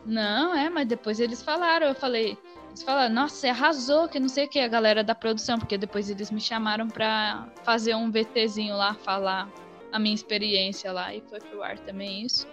[0.05, 2.37] Não, é, mas depois eles falaram, eu falei,
[2.69, 5.77] eles falaram, nossa, você arrasou, que não sei o que, a galera da produção, porque
[5.77, 9.47] depois eles me chamaram pra fazer um VTzinho lá, falar
[9.93, 12.45] a minha experiência lá, e foi pro ar também isso.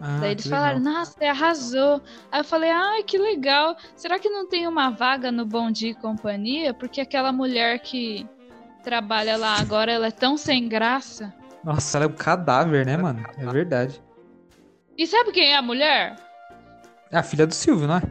[0.00, 0.92] Ah, Daí eles falaram, legal.
[0.94, 2.00] nossa, você arrasou.
[2.32, 3.76] Aí eu falei, ai, que legal.
[3.94, 6.72] Será que não tem uma vaga no Bom Dia e Companhia?
[6.72, 8.26] Porque aquela mulher que
[8.82, 11.34] trabalha lá agora, ela é tão sem graça.
[11.62, 13.22] Nossa, ela é um cadáver, né, mano?
[13.36, 14.02] É verdade.
[14.96, 16.16] E sabe quem é a mulher?
[17.10, 18.02] É a filha do Silvio, não é?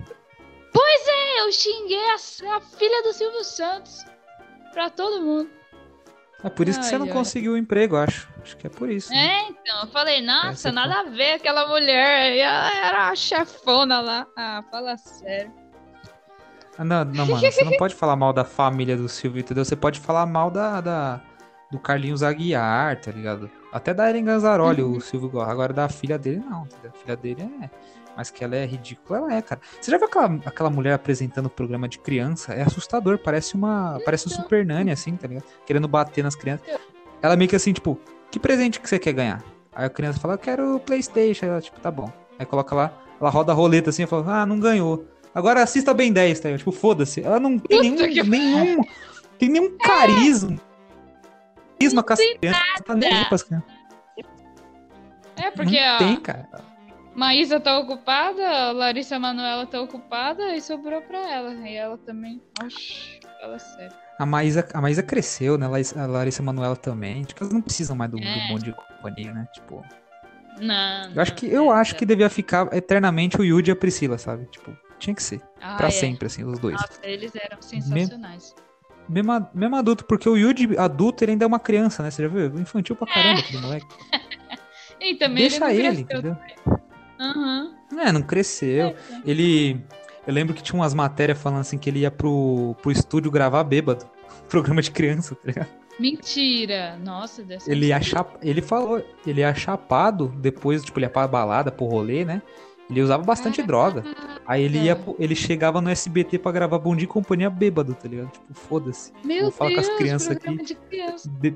[1.50, 4.06] Eu xinguei a, a filha do Silvio Santos
[4.72, 5.50] pra todo mundo.
[6.43, 7.13] É por isso que você Ai, não ai.
[7.13, 8.30] conseguiu o emprego, eu acho.
[8.50, 9.12] Acho que é por isso.
[9.12, 9.18] né?
[9.28, 12.34] É, então, eu falei, Essa nossa, é nada a ver aquela mulher.
[12.34, 14.26] E ela era a chefona lá.
[14.36, 15.52] Ah, fala sério.
[16.78, 19.64] Ah, Não, não, mano, você não pode falar mal da família do Silvio, entendeu?
[19.64, 21.22] Você pode falar mal da, da-
[21.72, 23.52] do Carlinhos Aguiar, tá ligado?
[23.72, 24.98] Até da Eren Ganzaroli, Uhum.
[24.98, 25.52] o Silvio gosta.
[25.52, 26.92] Agora da filha dele, não, entendeu?
[26.96, 27.70] A filha dele é.
[28.18, 29.62] Mas que ela é ridícula, ela é, cara.
[29.80, 32.54] Você já viu aquela, aquela mulher apresentando o programa de criança?
[32.54, 34.00] É assustador, parece uma.
[34.04, 35.46] Parece um Super Nani, assim, tá ligado?
[35.66, 36.68] Querendo bater nas crianças.
[37.22, 38.00] Ela meio que assim, tipo,
[38.32, 39.44] que presente que você quer ganhar?
[39.74, 41.46] Aí a criança fala, eu quero o Playstation.
[41.46, 42.12] Aí ela, tipo, tá bom.
[42.38, 45.06] Aí coloca lá, ela roda a roleta assim e fala, ah, não ganhou.
[45.34, 46.58] Agora assista bem 10, tá?
[46.58, 47.22] Tipo, foda-se.
[47.22, 48.82] Ela não tem nenhum, que nenhum,
[49.38, 50.60] tem nenhum carisma.
[51.80, 52.62] Carisma com as crianças.
[52.86, 53.70] Tá nem aí pras crianças.
[55.38, 56.50] É, porque não a tem, cara.
[57.15, 61.54] Maísa tá ocupada, Larissa Manoela tá ocupada e sobrou pra ela.
[61.54, 62.42] E ela também.
[62.63, 64.09] Oxi, fala sério.
[64.19, 65.65] A Maísa, a Maísa cresceu, né?
[65.65, 67.23] A Larissa Manoela também.
[67.23, 68.47] Tipo, elas não precisam mais do, do É.
[68.49, 69.47] bonde de companhia, né?
[69.53, 69.82] Tipo,
[70.60, 71.12] Não.
[71.15, 74.45] eu acho que, eu acho que devia ficar eternamente o Yudi e a Priscila, sabe?
[74.47, 75.41] Tipo, tinha que ser.
[75.62, 75.91] Ah, Pra é.
[75.91, 76.75] sempre, assim, os dois.
[76.75, 78.53] Nossa, eles eram sensacionais.
[79.08, 82.12] Mesmo, mesmo adulto, porque o Yuji adulto ele ainda é uma criança, né?
[82.12, 82.45] Você já viu?
[82.60, 83.88] Infantil pra caramba aquele moleque.
[85.01, 86.38] E também Deixa ele, ele, entendeu?
[87.17, 87.73] Aham.
[87.97, 88.93] É, não cresceu.
[89.25, 89.82] Ele.
[90.27, 93.63] Eu lembro que tinha umas matérias falando assim que ele ia pro, pro estúdio gravar
[93.63, 94.05] bêbado.
[94.49, 95.67] Programa de criança, tá ligado?
[95.99, 96.97] Mentira.
[97.03, 98.36] Nossa, dessa Ele, ia chap...
[98.41, 102.41] ele falou, ele ia chapado, depois, tipo, ele ia pra balada, pro rolê, né?
[102.89, 104.03] Ele usava bastante droga.
[104.47, 107.93] Aí ele ia, pro- ele chegava no SBT pra gravar Bom Dia e Companhia bêbado,
[107.93, 108.32] tá ligado?
[108.32, 109.12] Tipo, foda-se.
[109.23, 110.39] Meu Vou falar com Deus, as crianças aqui.
[110.41, 111.29] programa de criança.
[111.39, 111.55] de-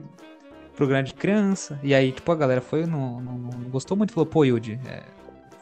[0.75, 1.79] programa de criança.
[1.81, 4.13] E aí, tipo, a galera foi, não, não, não gostou muito.
[4.13, 5.03] Falou, pô, Yudi, é,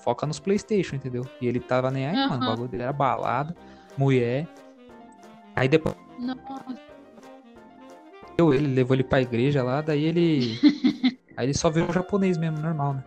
[0.03, 1.25] foca nos Playstation, entendeu?
[1.39, 2.43] E ele tava nem aí, mano.
[2.43, 3.55] O bagulho dele era balada,
[3.97, 4.47] mulher.
[5.55, 6.63] Aí depois Nossa.
[8.39, 10.59] ele levou ele pra igreja lá, daí ele.
[11.37, 13.03] aí ele só virou japonês mesmo, normal, né?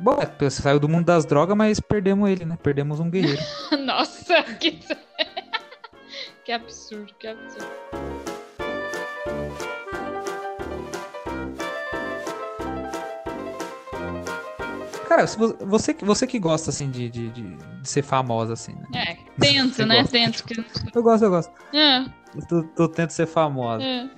[0.00, 2.58] Bom, é, saiu do mundo das drogas, mas perdemos ele, né?
[2.62, 3.42] Perdemos um guerreiro.
[3.84, 4.78] Nossa, que...
[6.44, 7.66] que absurdo, que absurdo.
[15.26, 18.84] Cara, você, que- você que gosta, assim, de, de, de- de ser famosa, assim, né?
[18.94, 19.96] É, tento, né?
[20.02, 20.44] gosta, Tento.
[20.44, 20.64] Que...
[20.94, 21.52] Eu gosto, eu gosto.
[21.74, 22.04] É,
[22.34, 23.82] Eu tô, tô tentando ser famosa.
[23.84, 24.08] é.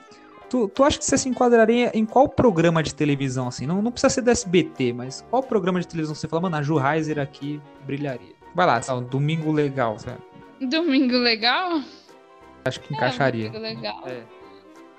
[0.51, 3.67] Tu, tu acha que você se enquadraria em qual programa de televisão, assim?
[3.69, 6.63] Não, não precisa ser do SBT, mas qual programa de televisão você fala, mano, a
[6.63, 8.35] Ju Heiser aqui brilharia?
[8.53, 10.19] Vai lá, tá, um domingo legal, sabe?
[10.61, 11.81] Domingo legal?
[12.65, 13.47] Acho que encaixaria.
[13.47, 14.03] É, domingo legal.
[14.09, 14.23] É.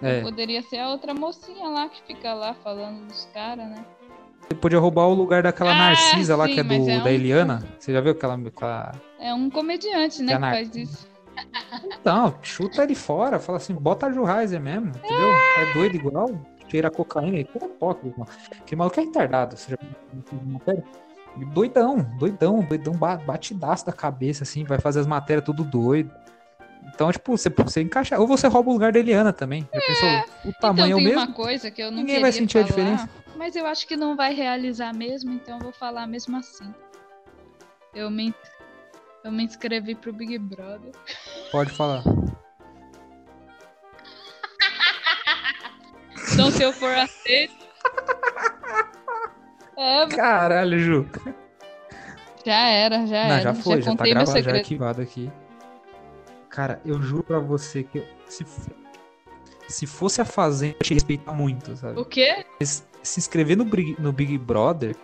[0.02, 0.22] É.
[0.22, 3.86] Poderia ser a outra mocinha lá que fica lá falando dos caras, né?
[4.52, 7.06] Você podia roubar o lugar daquela Ah, Narcisa lá, sim, que é do, é da
[7.06, 7.64] um- Eliana.
[7.80, 8.36] Você já viu aquela.
[8.36, 8.92] aquela...
[9.18, 11.08] É um comediante, né, Que que faz isso.
[12.04, 15.30] Não, chuta ele fora, fala assim, bota a Ju Heiser mesmo, entendeu?
[15.58, 16.30] É doido igual,
[16.68, 18.28] cheira cocaína e pô, irmão.
[18.60, 19.78] Aquele maluco é retardado, você já?
[21.54, 26.12] Doidão, doidão, doidão, ba- batidaço da cabeça, assim, vai fazer as matérias tudo doido.
[26.94, 28.20] Então, tipo, você, você encaixa.
[28.20, 29.67] Ou você rouba o lugar da Eliana também.
[29.74, 30.10] Já pensou?
[30.52, 31.20] O tamanho é então o tem mesmo?
[31.22, 33.10] uma coisa que eu não Ninguém vai sentir a falar, diferença.
[33.36, 36.74] Mas eu acho que não vai realizar mesmo, então eu vou falar mesmo assim.
[37.94, 38.34] Eu me,
[39.24, 40.91] eu me inscrevi pro Big Brother.
[41.52, 42.04] Pode falar.
[46.34, 47.54] Então se eu for aceito...
[49.78, 51.10] É, Caralho, Ju.
[52.46, 53.41] já era, já Não, era.
[53.41, 54.58] já foi, já, tá contei meu gravado, já segredo.
[54.58, 55.32] arquivado aqui.
[56.52, 58.46] Cara, eu juro pra você que eu- se,
[59.68, 62.00] se fosse a Fazenda, eu ia te respeitar muito, sabe?
[62.00, 62.46] O quê?
[62.60, 64.96] Mas se inscrever no, Big- no Big Brother,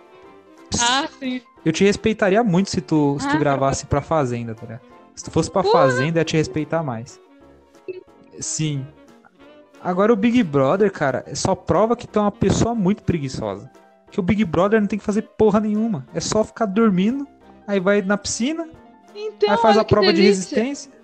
[0.80, 1.40] Ah, sim.
[1.64, 4.82] eu te respeitaria muito se tu, se tu Ah, gravasse pra Fazenda, tá ligado?
[5.16, 7.18] Se tu fosse pra Fazenda, eu ia te respeitar mais.
[8.40, 8.86] Sim.
[9.82, 13.70] Agora o Big Brother, cara, só prova que tu é uma pessoa muito preguiçosa.
[14.10, 16.06] Que o Big Brother não tem que fazer porra nenhuma.
[16.14, 17.26] É só ficar dormindo,
[17.66, 18.68] aí vai na piscina,
[19.14, 20.62] Então, aí faz a prova de delícia.
[20.62, 20.97] resistência.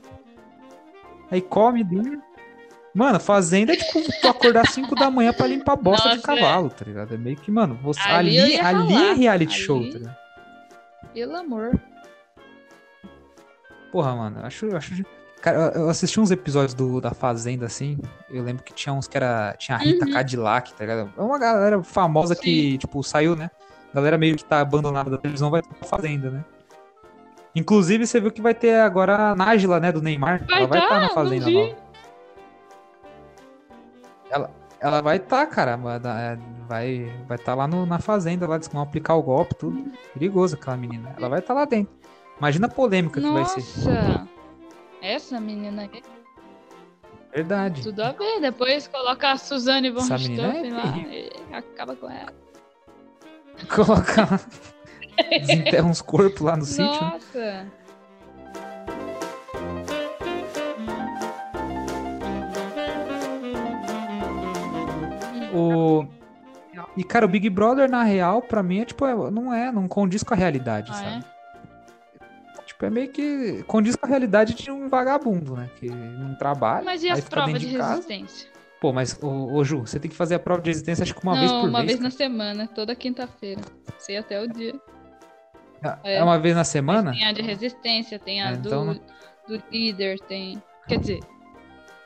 [1.30, 2.20] Aí come, dorme.
[2.94, 6.36] Mano, fazenda é tipo tu acordar 5 da manhã pra limpar bosta de Nossa, é.
[6.36, 7.12] cavalo, tá ligado?
[7.14, 10.16] É meio que, mano, você, Ali ali, ali, é reality Ali- show, tá ligado?
[11.12, 11.80] Pelo amor.
[13.90, 15.04] Porra, mano, eu acho, eu acho.
[15.40, 17.98] Cara, eu assisti uns episódios do, da Fazenda, assim.
[18.30, 19.54] Eu lembro que tinha uns que era.
[19.58, 20.12] Tinha a Rita Uhum.
[20.12, 21.12] Cadillac, tá ligado?
[21.16, 23.50] É uma galera famosa que, tipo, saiu, né?
[23.92, 26.44] A galera meio que tá abandonada da televisão vai pra Fazenda, né?
[27.54, 30.44] Inclusive, você viu que vai ter agora a Nájila, né, do Neymar.
[30.48, 31.76] Vai ela vai estar tá, na não Fazenda nova.
[34.30, 35.72] Ela, ela vai estar, cara.
[35.72, 39.92] é, Vai vai tá lá no- na Fazenda, lá, vão aplicar o golpe, tudo.
[40.14, 41.14] Perigoso aquela menina.
[41.16, 41.94] Ela vai estar lá dentro.
[42.38, 43.60] Imagina a polêmica que vai ser.
[43.60, 44.28] Nossa.
[45.02, 46.02] Essa menina aí.
[47.32, 47.82] Verdade.
[47.82, 48.40] Tudo a ver.
[48.40, 52.32] Depois coloca a Suzane von menina é Richthofen lá e acaba com ela.
[53.74, 54.40] Colocar.
[55.40, 56.84] Desenterra uns corpos lá no sítio.
[57.00, 57.10] né?
[57.12, 57.66] Nossa.
[65.52, 66.06] O...
[66.96, 69.88] E, cara, o Big Brother, na real, pra mim, é tipo, é- não é, não
[69.88, 71.24] condiz com a realidade, Ah, sabe?
[72.66, 75.68] Tipo, é meio que condiz com a realidade de um vagabundo, né?
[75.78, 78.48] Que não trabalha, Mas e as provas de de resistência?
[78.80, 81.22] Pô, mas, ô, ô, Ju, você tem que fazer a prova de resistência acho que
[81.22, 81.86] uma não, vez por uma mês.
[81.86, 82.16] vez na cara.
[82.16, 83.60] semana, toda quinta-feira.
[83.98, 84.74] Sei até o dia.
[86.04, 86.22] É é.
[86.22, 87.12] uma vez na semana?
[87.12, 88.94] tem a de resistência, tem a É, do, então não-
[89.48, 90.62] do líder, tem.
[90.88, 91.20] Quer dizer,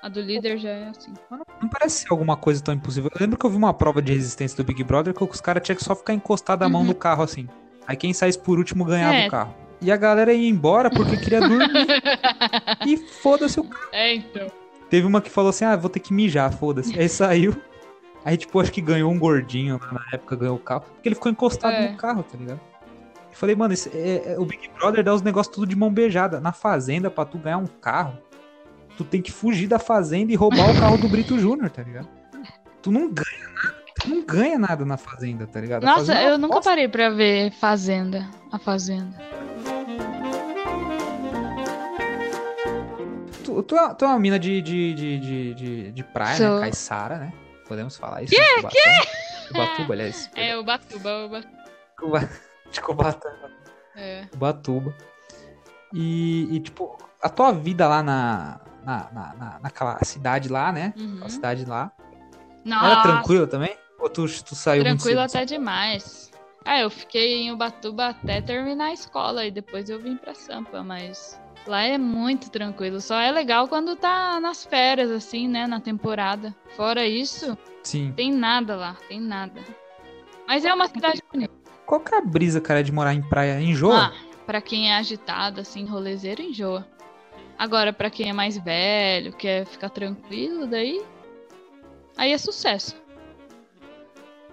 [0.02, 1.12] a do líder já é assim.
[1.30, 3.10] Mas Não, parece ser alguma coisa tão impossível.
[3.14, 5.62] Eu lembro que eu vi uma prova de resistência do Big Brother que os caras
[5.62, 6.88] tinham que só ficar encostado a mão Uhum.
[6.88, 7.48] no carro assim.
[7.86, 9.26] Aí quem saísse por último ganhava É.
[9.26, 9.54] o carro.
[9.80, 11.68] E a galera ia embora porque queria dormir.
[12.86, 13.88] e foda-se o carro.
[13.92, 14.46] É, então.
[14.90, 16.98] Teve uma que falou assim: ah, vou ter que mijar, foda-se.
[16.98, 17.56] Aí saiu.
[18.24, 20.82] Aí, tipo, acho que ganhou um gordinho lá na época, ganhou o carro.
[20.94, 21.90] Porque ele ficou encostado É.
[21.90, 22.60] no carro, tá ligado?
[23.38, 26.40] Falei, mano, esse- é- é- o Big Brother dá os negócios tudo de mão beijada.
[26.40, 28.18] Na fazenda, pra tu ganhar um carro,
[28.96, 32.08] tu tem que fugir da fazenda e roubar o carro do Brito Júnior, tá ligado?
[32.82, 33.78] Tu não ganha nada.
[34.00, 35.84] Tu não ganha nada na fazenda, tá ligado?
[35.84, 38.28] Nossa, fazenda é eu nunca parei pra ver Fazenda.
[38.50, 39.16] A Fazenda.
[43.44, 46.54] Tu, tu, é, tu é uma mina de, de, de, de, de, de praia, Sou.
[46.56, 46.60] né?
[46.62, 47.32] Caiçara, né?
[47.68, 48.34] Podemos falar isso?
[48.34, 48.62] Que?
[48.68, 49.50] Que?
[49.54, 50.28] Ubatuba, aliás.
[50.34, 51.44] É, o Batuba.
[52.72, 53.30] De Cubatão.
[53.96, 54.26] É.
[54.32, 54.94] Ubatuba.
[55.92, 60.92] E, e, tipo, a tua vida lá na, na, na, na- naquela cidade lá, né?
[60.96, 61.14] Uhum.
[61.14, 61.90] Aquela cidade lá.
[62.64, 63.76] Nossa, Era tranquila também?
[63.98, 66.30] Ou tu, tu saiu tranquilo até demais.
[66.64, 70.82] Ah, eu fiquei em Ubatuba até terminar a escola e depois eu vim pra Sampa,
[70.82, 73.00] mas lá é muito tranquilo.
[73.00, 75.66] Só é legal quando tá nas férias, assim, né?
[75.66, 76.54] Na temporada.
[76.76, 78.12] Fora isso, Sim.
[78.12, 79.60] tem nada lá, tem nada.
[80.46, 81.54] Mas é uma cidade bonita.
[81.88, 83.58] Qual que é a brisa, cara, de morar em praia?
[83.62, 83.96] Enjoa?
[84.08, 84.12] Ah,
[84.44, 86.86] pra quem é agitado, assim, rolezeiro, enjoa.
[87.58, 91.02] Agora, pra quem é mais velho, quer ficar tranquilo, daí.
[92.14, 92.94] Aí é sucesso.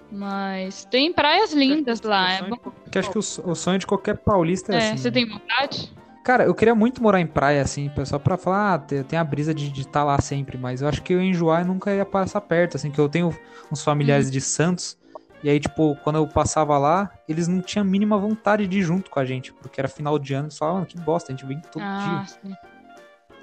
[0.09, 2.31] Mas tem praias lindas lá.
[2.31, 2.55] É bom.
[2.55, 4.97] Porque acho que o, so- o sonho de qualquer paulista é, É, assim.
[4.97, 5.13] você né?
[5.15, 5.93] tem vontade?
[6.23, 9.53] Cara, eu queria muito morar em praia, assim, só pra falar, ah, tem a brisa
[9.53, 12.39] de estar lá sempre, mas eu acho que eu ia enjoar e nunca ia passar
[12.41, 13.37] perto, assim, que eu tenho
[13.69, 14.97] uns familiares de Santos,
[15.45, 18.81] e aí, tipo, quando eu passava lá, eles não tinham a mínima vontade de ir
[18.81, 21.35] junto com a gente, porque era final de ano, eles falavam, "Mano, que bosta, a
[21.35, 22.25] gente vem todo Ah, dia.
[22.25, 22.51] sim.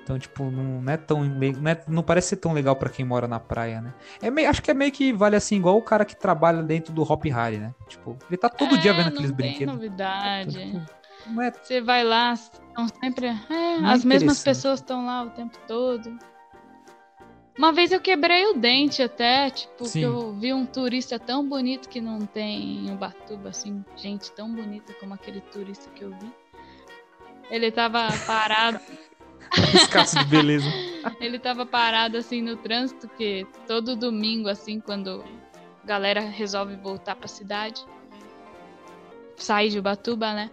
[0.02, 3.04] Então, tipo, não, não é tão não, é- não parece ser tão legal pra quem
[3.04, 3.94] mora na praia, né?
[4.20, 6.92] É meio, acho que é meio que vale assim, igual o cara que trabalha dentro
[6.92, 7.72] do Hop Harry, né?
[7.86, 9.72] Tipo, ele tá todo dia É, vendo aqueles brinquedos.
[9.72, 10.58] novidade.
[10.60, 13.26] Então, tipo, não é Você vai lá, estão sempre.
[13.26, 16.18] É, é as mesmas pessoas estão lá o tempo todo.
[17.56, 20.00] Uma vez eu quebrei o dente até, tipo, Sim.
[20.00, 24.50] que eu vi um turista tão bonito que não tem em Ubatuba, assim, gente tão
[24.50, 26.32] bonita como aquele turista que eu vi.
[27.50, 28.80] Ele tava parado,
[29.74, 30.66] escasso de beleza.
[31.20, 35.22] ele tava parado assim no trânsito, que todo domingo, assim, quando
[35.82, 37.84] a galera resolve voltar pra cidade,
[39.36, 40.50] sair de Ubatuba, né?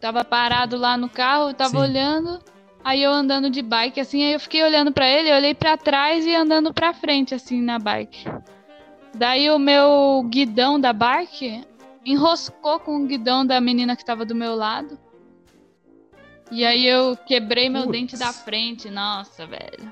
[0.00, 1.78] Tava parado lá no carro, tava Sim.
[1.78, 2.42] olhando,
[2.84, 5.76] aí eu andando de bike, assim, aí eu fiquei olhando pra ele, eu olhei pra
[5.76, 8.24] trás e andando pra frente, assim, na bike.
[9.14, 11.64] Daí o meu guidão da bike
[12.04, 14.98] enroscou com o guidão da menina que tava do meu lado.
[16.50, 17.92] E aí eu quebrei meu Putz.
[17.92, 19.90] dente da frente, nossa, velho.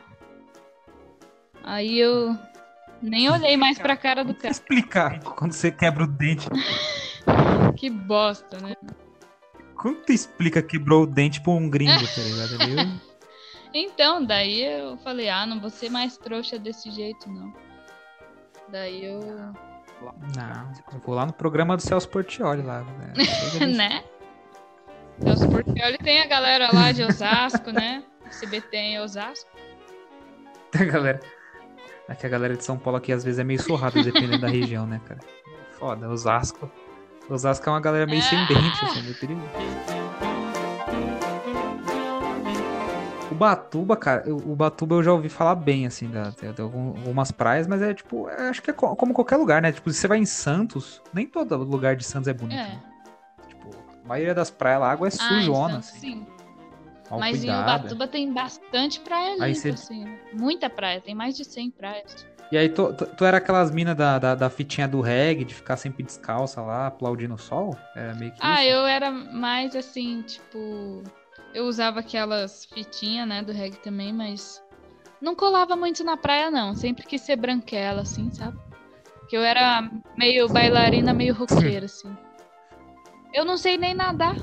[1.64, 2.36] Aí eu
[3.00, 4.50] nem olhei mais pra cara do cara.
[4.50, 6.46] explicar quando você quebra o dente.
[7.76, 8.74] Que bosta, né?
[9.82, 12.62] Como tu explica quebrou o dente pra um gringo, tá ligado?
[12.62, 13.00] É meio-
[13.74, 17.52] Então, daí eu falei, ah, não vou ser mais trouxa desse jeito, não.
[18.68, 19.20] Daí eu.
[20.36, 22.82] Não, eu vou lá no programa do Celso Portioli lá.
[22.82, 23.12] Né?
[23.76, 24.04] Né?
[25.20, 28.02] Celso Portioli tem a galera lá de Osasco, né?
[28.40, 29.50] CBT em Osasco.
[30.74, 31.20] A galera.
[32.08, 34.48] É que a galera de São Paulo aqui às vezes é meio sorrada, dependendo da
[34.48, 35.20] região, né, cara?
[35.78, 36.70] Foda, Osasco.
[37.28, 39.46] Osasco é uma galera meio sem dente, assim, meio perigoso.
[43.30, 47.32] Ubatuba, cara, eu- Ubatuba eu já ouvi falar bem, assim, da, de, de algum- algumas
[47.32, 49.72] praias, mas é tipo, é, acho que é co- como qualquer lugar, né?
[49.72, 52.58] Tipo, se você vai em Santos, nem todo lugar de Santos é bonito.
[52.60, 52.68] É.
[52.68, 52.82] né?
[53.48, 53.70] Tipo,
[54.04, 55.98] a maioria das praias lá, a água é Ah, sujona, então, assim.
[55.98, 56.26] sim.
[57.10, 57.78] Mal Mas em cuidada.
[57.80, 60.04] Ubatuba tem bastante praia limpa, cê- assim.
[60.32, 62.26] Muita praia, tem mais de 100 praias.
[62.52, 65.54] E aí, tu, tu, tu era aquelas minas da, da, da fitinha do reggae, de
[65.54, 67.74] ficar sempre descalça lá, aplaudindo o sol?
[67.96, 68.74] Era meio que Ah, isso?
[68.74, 71.02] eu era mais assim, tipo.
[71.54, 74.62] Eu usava aquelas fitinhas, né, do reggae também, mas.
[75.18, 76.74] Não colava muito na praia, não.
[76.74, 78.58] Sempre quis ser branquela, assim, sabe?
[79.30, 82.14] Que eu era meio bailarina, meio roqueira, assim.
[83.32, 84.36] Eu não sei nem nadar.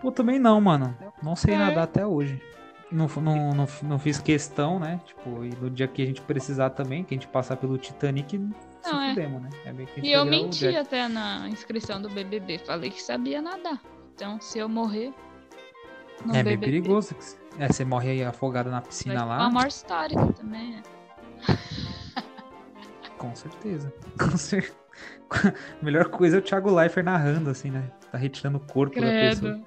[0.00, 0.96] Pô, também não, mano.
[1.22, 1.58] Não sei É.
[1.58, 2.42] nadar até hoje.
[2.90, 5.00] Não, não, não, não fiz questão, né?
[5.04, 8.38] Tipo, e no dia que a gente precisar também, que a gente passar pelo Titanic,
[8.80, 9.10] se Não, é.
[9.10, 9.50] fudemos, né?
[9.66, 10.76] É meio E eu menti Jack.
[10.78, 12.58] até na inscrição do BBB.
[12.58, 13.80] Falei que sabia nadar.
[14.14, 15.12] Então, se eu morrer.
[16.24, 17.14] No É meio BBB, perigoso.
[17.58, 19.36] É, você morre aí afogado na piscina lá.
[19.38, 20.82] uma morte histórica também, né?
[23.18, 23.92] Com certeza.
[24.18, 24.76] Com certeza.
[25.30, 27.90] A melhor coisa é o Thiago Leifert narrando, assim, né?
[28.10, 29.60] Tá retirando o corpo da pessoa.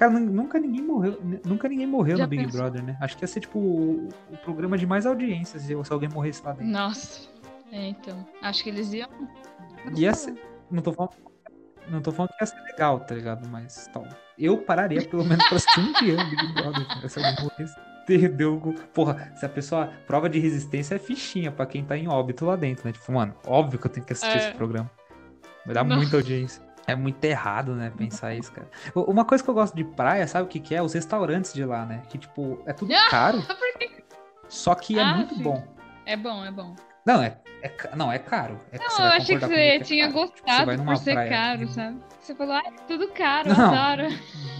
[0.00, 2.58] Cara, nun- nunca ninguém morreu, nunca ninguém morreu Já no Big pensou?
[2.62, 2.96] Brother, né?
[3.02, 6.52] Acho que ia ser tipo o, o programa de mais audiência se, alguém morresse lá
[6.52, 6.66] dentro.
[6.68, 7.28] Nossa.
[7.70, 8.26] É, então.
[8.40, 9.10] Acho que eles iam.
[9.94, 10.34] Ia ser,
[10.70, 11.12] não tô falando,
[11.90, 13.46] não tô falando que ia ser legal, tá ligado?
[13.50, 14.06] Mas tal.
[14.38, 17.76] Eu pararia pelo menos pra assistir um dia Big Brother, cara, se alguém morresse.
[18.04, 18.74] Entendeu?
[18.94, 19.92] Porra, se a pessoa.
[20.06, 22.92] Prova de resistência é fichinha pra quem tá em óbito lá dentro, né?
[22.92, 24.48] Tipo, mano, óbvio que eu tenho que assistir É.
[24.48, 24.90] esse programa.
[25.66, 25.96] Vai dar Não.
[25.96, 26.62] muita audiência.
[26.90, 27.92] É muito errado, né?
[27.96, 28.68] Pensar isso, cara.
[28.94, 30.82] Uma coisa que eu gosto de praia, sabe o que, que é?
[30.82, 32.02] Os restaurantes de lá, né?
[32.08, 33.42] Que, tipo, é tudo caro.
[34.48, 35.42] Só que é Ah, muito sim.
[35.42, 35.66] bom.
[36.04, 36.74] É bom, é bom.
[37.06, 38.58] Não, é, é não, é caro.
[38.72, 40.28] É, Não, eu achei que você é tinha caro.
[40.28, 41.96] Gostado por ser praia caro, sabe?
[42.20, 43.74] Você falou, ah, é tudo caro, Não.
[43.74, 44.08] adoro.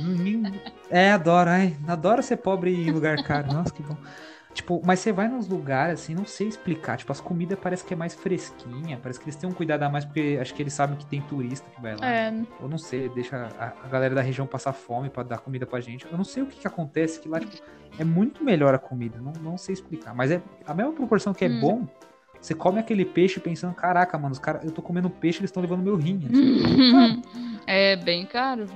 [0.01, 3.53] Nin- É, adoro, ai, adoro ser pobre em lugar caro.
[3.53, 3.97] Nossa, que bom.
[4.53, 6.97] Tipo, mas você vai nos lugares assim, não sei explicar.
[6.97, 9.89] Tipo, as comidas parece que é mais fresquinha, parece que eles têm um cuidado a
[9.89, 12.07] mais porque acho que eles sabem que tem turista que vai lá.
[12.07, 15.65] É, Eu não sei, deixa a, a galera da região passar fome pra dar comida
[15.67, 16.05] pra gente.
[16.11, 17.57] Eu não sei o que, que acontece, que lá tipo,
[17.97, 20.15] é muito melhor a comida, não, não sei explicar.
[20.15, 21.61] Mas é a mesma proporção que é Hum.
[21.61, 21.89] bom,
[22.41, 25.63] você come aquele peixe pensando, caraca, mano, os cara, eu tô comendo peixe, eles estão
[25.63, 26.21] levando meu rim.
[26.29, 27.23] assim.
[27.69, 28.67] é bem caro.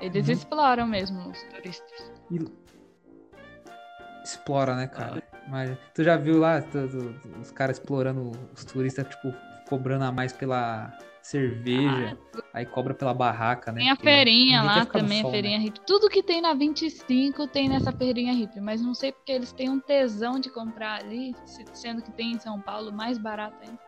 [0.00, 0.32] Eles Uhum.
[0.32, 2.10] exploram mesmo os turistas.
[4.24, 5.22] Explora, né, cara?
[5.48, 9.34] Mas tu já viu lá tu- tu- os caras explorando os turistas, tipo,
[9.68, 12.16] cobrando a mais pela cerveja,
[12.52, 13.80] aí cobra pela barraca, né?
[13.80, 15.36] Tem a Porque feirinha lá também, a sol, né?
[15.36, 15.80] feirinha hippie.
[15.86, 19.68] Tudo que tem na 25 tem nessa feirinha hippie, mas não sei porque eles têm
[19.70, 23.78] um tesão de comprar ali, se- sendo que tem em São Paulo mais barato ainda.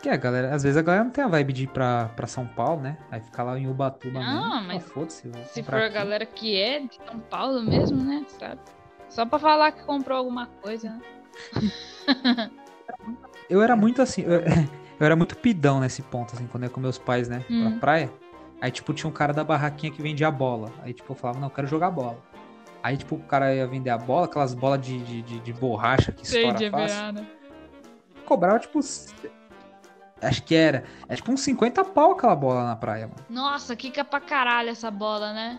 [0.00, 2.26] Que a galera, às vezes a galera não tem a vibe de ir pra, pra
[2.26, 2.98] São Paulo, né?
[3.10, 4.66] Aí ficar lá em Ubatuba Não, mesmo.
[4.66, 5.08] mas Ah, eu vou
[5.46, 5.94] Se for a aqui.
[5.94, 8.24] galera que é de São Paulo mesmo, né?
[8.28, 8.60] Sabe?
[9.12, 12.50] Só pra falar que comprou alguma coisa, né?
[13.48, 14.40] Eu era muito assim, eu,
[14.98, 17.70] eu era muito pidão nesse ponto, assim, quando eu ia com meus pais, né, Hum.
[17.72, 18.12] pra praia.
[18.60, 20.70] Aí, tipo, tinha um cara da barraquinha que vendia bola.
[20.82, 22.16] Aí, tipo, eu falava, não, eu quero jogar bola.
[22.82, 26.12] Aí, tipo, o cara ia vender a bola, aquelas bolas de, de, de, de borracha
[26.12, 26.96] que Sei de estoura fácil.
[27.04, 27.26] EVA, né?
[28.24, 33.18] Cobrava, tipo, acho que era, é tipo uns 50 pau aquela bola na praia, mano.
[33.28, 35.58] Nossa, quica pra caralho essa bola, né?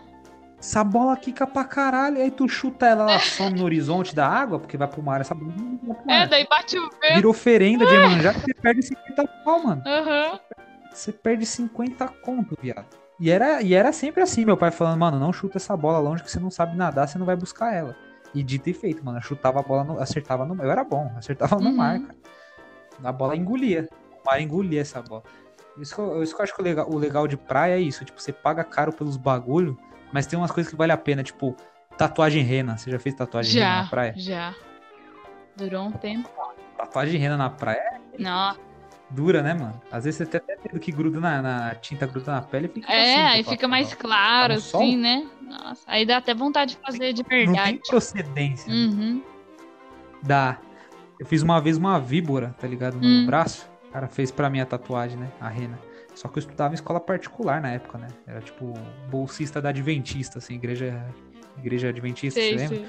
[0.64, 4.58] Essa bola quica pra caralho, aí tu chuta ela, ela some no horizonte da água,
[4.58, 7.16] porque vai pro mar, essa bola não vai É, daí bate o vento.
[7.16, 9.84] Vira oferenda de Iemanjá, você perde 50 pau, mano.
[9.86, 10.40] Aham.
[10.90, 12.86] Você perde 50 conto, viado.
[13.20, 16.24] E era, e era sempre assim, meu pai falando, mano, não chuta essa bola longe
[16.24, 17.94] que você não sabe nadar, você não vai buscar ela.
[18.34, 21.12] E dito e feito, mano, eu chutava a bola, no, acertava no Eu era bom,
[21.18, 21.76] acertava no Uhum.
[21.76, 22.16] mar, cara.
[23.04, 23.90] A bola engolia.
[24.24, 25.24] O mar engolia essa bola.
[25.78, 27.82] Isso que eu, isso que eu acho que o legal, o legal de praia é
[27.82, 29.78] isso, tipo, você paga caro pelos bagulho,
[30.14, 31.56] mas tem umas coisas que vale a pena, tipo,
[31.98, 32.78] tatuagem rena.
[32.78, 34.14] Você já fez tatuagem rena Já, na praia?
[34.16, 34.56] já.
[35.58, 36.30] Durou um tempo.
[36.78, 37.78] Tatuagem rena na praia
[38.14, 38.56] é Não.
[39.10, 39.80] dura, né, mano?
[39.92, 42.70] Às vezes você tem até medo que gruda na, na tinta, gruda na pele e
[42.82, 44.82] fica É, assim, aí fica mais claro, Tá sol?
[44.82, 45.28] assim, né?
[45.42, 47.80] Nossa, aí dá até vontade de fazer de Não tem verdade.
[47.88, 48.72] procedência.
[48.74, 48.80] né?
[48.80, 49.24] Uhum.
[50.22, 50.58] Dá.
[51.20, 52.96] Eu fiz uma vez uma víbora, tá ligado?
[53.00, 53.26] No Hum.
[53.26, 53.70] braço.
[53.88, 55.30] O cara fez pra mim a tatuagem, né?
[55.40, 55.80] A rena.
[56.16, 58.08] Só que eu estudava em escola particular na época, né?
[58.28, 58.74] Era tipo
[59.10, 61.06] bolsista da Adventista, assim, igreja,
[61.58, 62.78] igreja Adventista, Sei, você lembra?
[62.78, 62.88] sei.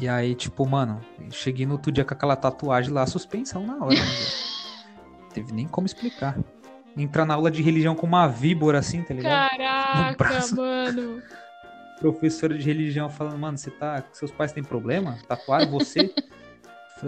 [0.00, 1.00] E aí, tipo, mano,
[1.30, 3.94] cheguei no outro dia com aquela tatuagem lá, suspensão na hora.
[3.94, 4.00] né?
[5.34, 6.38] Teve nem como explicar.
[6.96, 9.50] Entrar na aula de religião com uma víbora assim, tá ligado?
[9.50, 11.22] Caraca, mano.
[12.00, 14.02] Professora de religião falando, mano, você tá.
[14.12, 15.18] Seus pais têm problema?
[15.26, 16.12] Tatuaram você?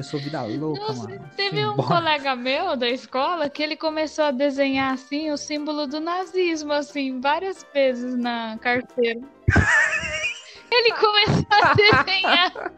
[0.03, 1.31] Sou vida louca, Nossa, mano.
[1.37, 5.99] teve um colega meu da escola que ele começou a desenhar assim o símbolo do
[6.01, 9.21] nazismo, assim, várias vezes na carteira.
[10.71, 12.73] ele começou a desenhar.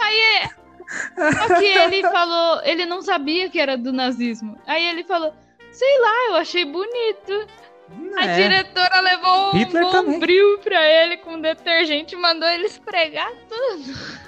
[0.00, 0.48] Aí é.
[1.32, 4.58] Só que ele falou, ele não sabia que era do nazismo.
[4.66, 5.34] Aí ele falou,
[5.70, 7.46] sei lá, eu achei bonito.
[8.16, 8.36] A É.
[8.36, 10.12] diretora levou um Hitler também.
[10.14, 14.22] bombril pra ele com detergente e mandou ele esfregar tudo.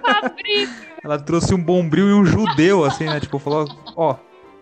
[0.00, 0.88] Fabrício.
[1.02, 3.20] Ela trouxe um bombril e um judeu, assim, né?
[3.20, 3.66] Tipo, falou,
[3.96, 4.16] ó,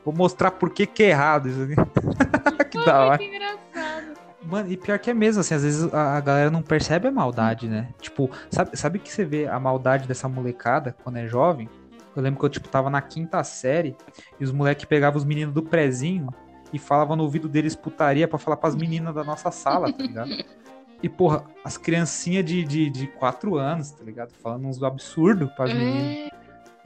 [0.05, 1.75] vou mostrar por que que é errado isso aqui.
[2.71, 3.19] que da hora.
[3.19, 4.17] Muito engraçado.
[4.43, 7.11] Mano, e pior que é mesmo, assim, às vezes a, a galera não percebe a
[7.11, 7.89] maldade, né?
[8.01, 11.69] Tipo, sabe, sabe que você vê a maldade dessa molecada quando é jovem?
[12.15, 13.97] Eu lembro que eu, tipo, tava na quinta série
[14.39, 16.29] e os moleques pegavam os meninos do prezinho
[16.73, 20.31] e falavam no ouvido deles putaria pra falar pras meninas da nossa sala, tá ligado?
[21.07, 24.33] E, porra, as criancinhas de, de, de quatro anos, tá ligado?
[24.43, 26.17] Falando uns absurdos pras meninas.
[26.17, 26.31] É,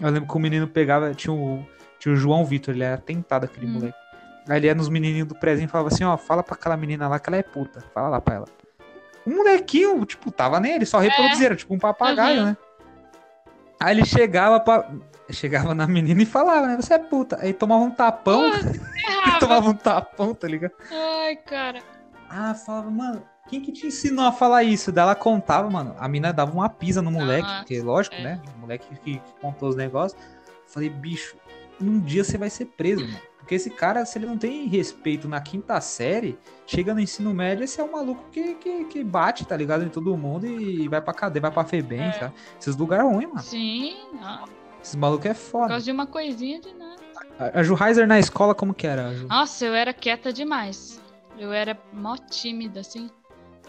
[0.07, 1.65] Eu lembro que o menino pegava, tinha o,
[1.99, 3.71] tinha o João Vitor, ele era tentado aquele Hum.
[3.73, 3.97] moleque.
[4.47, 7.09] Aí ele ia nos menininhos do prezinho e falava assim, ó, fala pra aquela menina
[7.09, 7.83] lá que ela é puta.
[7.95, 8.45] Fala lá pra ela.
[9.27, 12.45] O molequinho, tipo, tava nele, só reproduzia, era tipo um papagaio, Uhum.
[12.47, 12.57] né?
[13.81, 14.87] Aí ele chegava pra...
[15.31, 16.77] Chegava na menina e falava, né?
[16.77, 17.39] Você é puta.
[17.41, 19.39] Aí tomava um tapão, errava.
[19.39, 20.73] tomava um tapão, tá ligado?
[20.91, 21.81] Ai, cara.
[22.29, 24.93] Ah, falava, mano, quem que te ensinou a falar isso?
[24.93, 28.23] Daí ela contava, mano, a mina dava uma pisa no moleque, Nossa, porque lógico, é.
[28.23, 28.43] né?
[28.57, 30.21] O moleque que, contou os negócios.
[30.67, 31.37] Falei, bicho,
[31.81, 33.21] num dia você vai ser preso, mano.
[33.39, 37.65] Porque esse cara, se ele não tem respeito na quinta série, chega no ensino médio,
[37.65, 39.83] esse é um maluco que, que, que bate, tá ligado?
[39.85, 42.13] Em todo mundo e vai pra cadeia, vai pra FEBEM, É.
[42.13, 42.35] sabe?
[42.61, 43.41] Esses lugares ruins, mano.
[43.41, 44.47] Sim, ó,
[44.81, 45.69] Esses malucos é por foda.
[45.69, 47.01] causa de uma coisinha de nada.
[47.39, 49.13] A, a Ju Heiser na escola, como que era?
[49.15, 49.27] Ju?
[49.27, 51.01] Nossa, eu era quieta demais.
[51.39, 53.11] Eu era mó tímida, assim.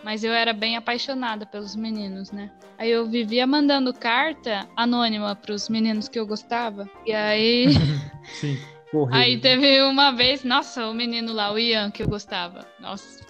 [0.03, 2.51] Mas eu era bem apaixonada pelos meninos, né?
[2.77, 6.89] Aí eu vivia mandando carta anônima pros meninos que eu gostava.
[7.05, 7.67] E aí.
[8.33, 8.57] Sim,
[8.91, 9.15] correu.
[9.15, 12.65] Aí teve uma vez, nossa, o menino lá, o Ian, que eu gostava.
[12.79, 13.23] Nossa.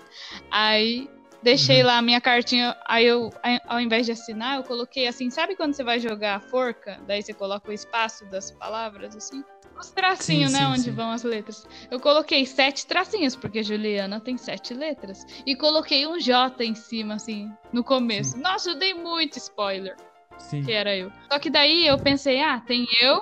[0.50, 1.10] Aí
[1.44, 2.76] deixei lá a minha cartinha.
[2.88, 3.30] Aí eu,
[3.68, 7.00] ao invés de assinar, eu coloquei assim, sabe quando você vai jogar a forca?
[7.08, 9.44] Daí você coloca o espaço das palavras, assim?
[9.82, 10.66] Os tracinhos, Sim, né?
[10.66, 10.92] sim, onde sim.
[10.92, 11.68] vão as letras.
[11.90, 15.26] Eu coloquei sete tracinhos, porque Juliana tem sete letras.
[15.46, 18.38] E coloquei um J em cima, assim, no começo.
[18.38, 19.96] Nossa, eu dei muito spoiler,
[20.38, 21.12] Sim, que era eu.
[21.32, 23.22] Só que daí eu pensei, ah, tem eu,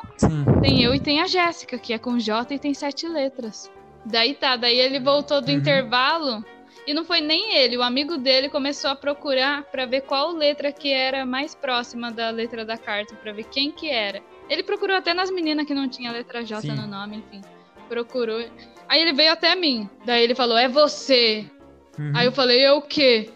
[0.62, 3.72] tem eu e tem a Jéssica, que é com J e tem sete letras.
[4.06, 5.58] Daí tá, daí ele voltou do Uhum.
[5.58, 6.44] intervalo
[6.88, 10.72] e não foi nem ele, o amigo dele começou a procurar pra ver qual letra
[10.72, 14.22] que era mais próxima da letra da carta, pra ver quem que era.
[14.50, 16.72] Ele procurou até nas meninas que não tinha letra J Sim.
[16.72, 17.42] no nome, enfim.
[17.88, 18.44] Procurou.
[18.88, 19.90] Aí ele veio até mim.
[20.06, 21.46] Daí ele falou: "É você".
[21.98, 22.12] Uhum.
[22.16, 23.32] Aí eu falei: "É o quê?".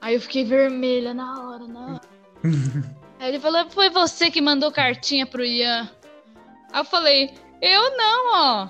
[0.00, 2.00] Aí eu fiquei vermelha na hora, na hora.
[3.18, 5.88] Aí ele falou: Foi você que mandou cartinha pro Ian.
[6.72, 7.30] Aí eu falei:
[7.60, 8.68] Eu não, ó.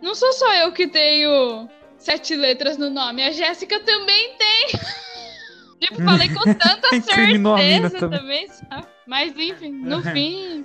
[0.00, 3.24] Não sou só eu que tenho sete letras no nome.
[3.24, 4.68] A Jéssica também tem.
[5.80, 8.18] tipo, falei com tanta certeza também.
[8.18, 8.86] também, sabe?
[9.06, 10.64] Mas enfim, no fim,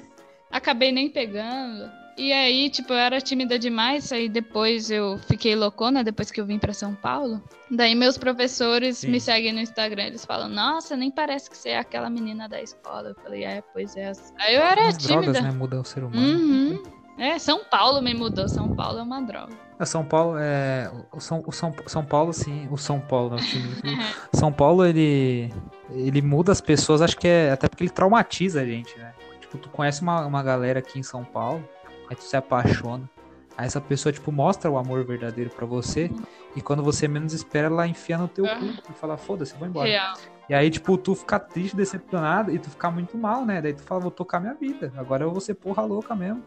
[0.53, 1.91] acabei nem pegando.
[2.15, 6.45] E aí, tipo, eu era tímida demais, aí depois eu fiquei loucona, depois que eu
[6.45, 7.41] vim pra São Paulo.
[7.71, 9.09] Daí meus professores Sim.
[9.09, 12.61] me seguem no Instagram, eles falam, nossa, nem parece que você é aquela menina da
[12.61, 13.09] escola.
[13.09, 14.11] Eu falei, é, pois é.
[14.37, 15.21] Aí eu era As tímida.
[15.23, 15.51] drogas, né?
[15.51, 16.21] Mudam o ser humano.
[16.21, 16.83] Uhum.
[17.17, 18.47] É, São Paulo me mudou.
[18.47, 19.53] São Paulo é uma droga.
[19.79, 20.91] A São Paulo é.
[21.11, 22.67] O São, o São, São Paulo, sim.
[22.71, 23.67] O São Paulo, não, o time.
[24.33, 25.51] São Paulo, ele.
[25.91, 27.51] Ele muda as pessoas, acho que é.
[27.51, 29.12] Até porque ele traumatiza a gente, né?
[29.53, 31.63] Tipo, tu conhece uma, uma galera aqui em São Paulo,
[32.09, 33.07] aí tu se apaixona.
[33.55, 36.09] Aí essa pessoa, tipo, mostra o amor verdadeiro pra você.
[36.55, 39.87] E quando você menos espera, ela enfia no teu cu e fala, foda-se, vou embora.
[39.87, 40.15] Real.
[40.49, 43.61] E aí, tipo, tu ficar triste, decepcionado e tu ficar muito mal, né?
[43.61, 44.91] Daí tu fala, vou tocar minha vida.
[44.97, 46.43] Agora eu vou ser porra louca mesmo.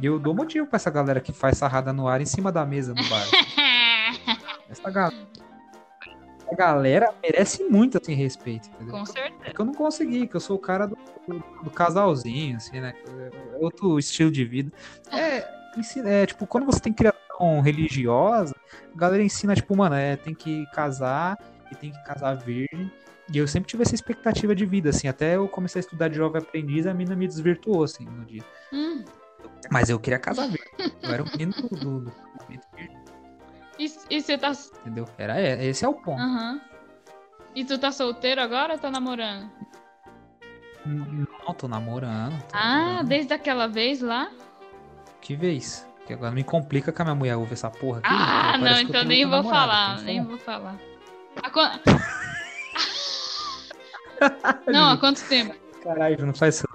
[0.00, 2.66] E eu dou motivo pra essa galera que faz sarrada no ar em cima da
[2.66, 3.24] mesa no bar.
[4.68, 5.12] Essa ga-
[6.48, 8.92] essa galera merece muito, assim, respeito, entendeu?
[8.94, 9.34] Com certeza.
[9.44, 10.96] Porque eu não consegui, que eu sou o cara do,
[11.26, 12.94] do- do casalzinho, assim, né?
[13.06, 13.30] É
[13.64, 14.72] outro estilo de vida.
[15.12, 15.46] É,
[15.78, 18.54] ensina- é, tipo, quando você tem criação religiosa,
[18.94, 21.38] a galera ensina, tipo, mano, é, tem que casar
[21.70, 22.90] e tem que casar virgem.
[23.30, 26.16] E eu sempre tive essa expectativa de vida, assim, até eu comecei a estudar de
[26.16, 28.42] jovem aprendiz, a mina me desvirtuou, assim, no dia.
[28.72, 29.04] Hum.
[29.70, 30.66] Mas eu queria casar virgem.
[31.02, 32.12] Eu era um menino do, do, do
[32.48, 32.97] virgem,
[33.78, 34.50] E, e você tá.
[34.80, 35.04] entendeu?
[35.16, 36.20] Era, esse é o ponto.
[36.20, 36.60] Aham.
[37.54, 39.50] E tu tá solteiro agora ou tá namorando?
[40.84, 42.40] Não, tô namorando.
[42.44, 43.08] tô Ah, namorando.
[43.08, 44.30] desde aquela vez lá?
[45.20, 45.86] Que vez?
[46.06, 48.08] Que agora me complica que a minha mulher ouve essa porra aqui.
[48.10, 50.76] Ah, não, eu então nem vou namorada, falar, nem vou falar.
[51.42, 51.80] Há quan-
[54.66, 55.54] Não, há quanto tempo?
[55.82, 56.68] Caralho, não faz isso.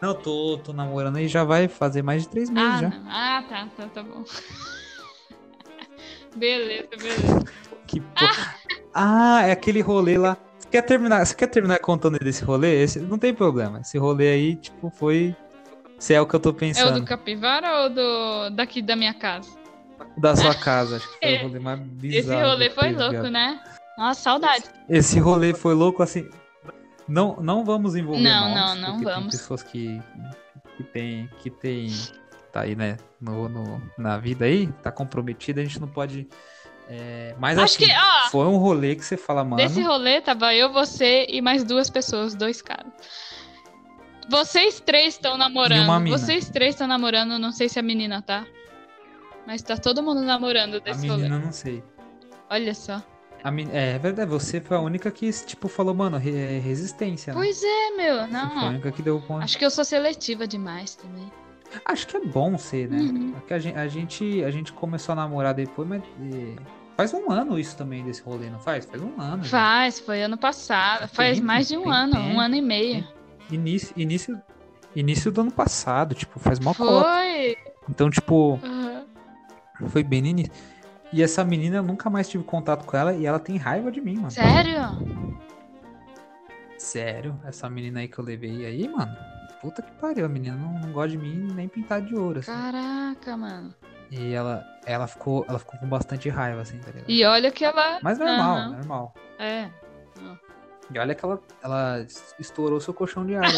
[0.00, 2.88] Não, tô, tô namorando e já vai fazer mais de três meses Ah, já.
[2.90, 3.10] não.
[3.10, 4.24] ah, tá, tá, tá bom.
[6.36, 7.44] Beleza, beleza.
[7.86, 8.54] Que porra.
[8.94, 10.36] Ah, é aquele rolê lá.
[10.58, 12.82] Você quer terminar, você quer terminar contando desse rolê?
[12.82, 13.80] Esse, não tem problema.
[13.80, 15.34] Esse rolê aí, tipo, foi.
[15.98, 17.00] Se é o que eu tô É o pensando.
[17.00, 19.48] do capivara ou do daqui da minha casa?
[20.18, 20.96] Da sua casa.
[20.96, 21.40] Acho que foi É.
[21.40, 22.48] o rolê mais Esse bizarro.
[22.50, 23.60] rolê que foi louco, né?
[23.96, 24.64] Nossa, saudade.
[24.90, 26.28] Esse rolê foi louco, assim.
[27.08, 29.20] Não, não vamos envolver Não, nomes, não, não vamos.
[29.20, 30.02] Tem pessoas que,
[30.76, 31.88] que tem, que tem,
[32.56, 36.26] tá aí, né, no, no- na vida aí, tá comprometida, a gente não pode.
[36.88, 39.56] é, mas Acho assim, que, ó, foi um rolê que você fala, mano.
[39.56, 42.90] Desse rolê tava eu, você e mais duas pessoas, dois caras.
[44.28, 46.08] Vocês três estão namorando.
[46.08, 48.44] Vocês três estão namorando, não sei se a menina tá.
[49.46, 51.22] Mas tá todo mundo namorando A desse rolê.
[51.22, 51.82] menina, não sei.
[52.50, 53.00] Olha só.
[53.44, 56.58] A men- É, é verdade, você foi a única que, tipo, falou, mano, re- é
[56.58, 57.32] resistência.
[57.32, 57.38] né?
[57.38, 58.14] Pois é, meu.
[58.22, 58.68] Você foi a Não.
[58.70, 59.22] única que deu.
[59.40, 61.30] Acho que eu sou seletiva demais também.
[61.84, 62.98] Acho que é bom ser, né?
[62.98, 63.32] Uhum.
[63.32, 66.02] Porque a gente, a gente, a gente começou a namorar depois, mas.
[66.02, 66.56] é,
[66.96, 68.86] Faz um ano isso também desse rolê, não faz?
[68.86, 69.44] Faz um ano.
[69.44, 69.50] já.
[69.50, 71.00] Faz, foi ano passado.
[71.00, 73.06] Tem Faz mais de um ano, tempo, um ano e meio.
[73.50, 74.40] Início, início,
[74.94, 77.04] início do ano passado, tipo, faz mó cota.
[77.04, 77.56] Foi.
[77.88, 79.04] Então, tipo, Aham.
[79.88, 80.52] foi bem no início.
[81.12, 84.00] E essa menina, eu nunca mais tive contato com ela e ela tem raiva de
[84.00, 84.30] mim, mano.
[84.30, 84.80] Sério?
[86.78, 87.38] Sério?
[87.44, 89.14] Essa menina aí que eu levei aí, mano.
[89.66, 92.52] Puta que pariu, a menina não, não gosta de mim nem pintar de ouro, assim.
[92.52, 93.74] Caraca, mano.
[94.12, 97.10] E ela, ela, ficou, ela ficou com bastante raiva, assim, tá ligado?
[97.10, 97.98] E olha que ela.
[98.00, 98.70] Mas normal, Aham.
[98.70, 99.12] normal.
[99.40, 99.68] É.
[100.88, 102.06] E olha que ela, ela
[102.38, 103.48] estourou seu colchão de ar né?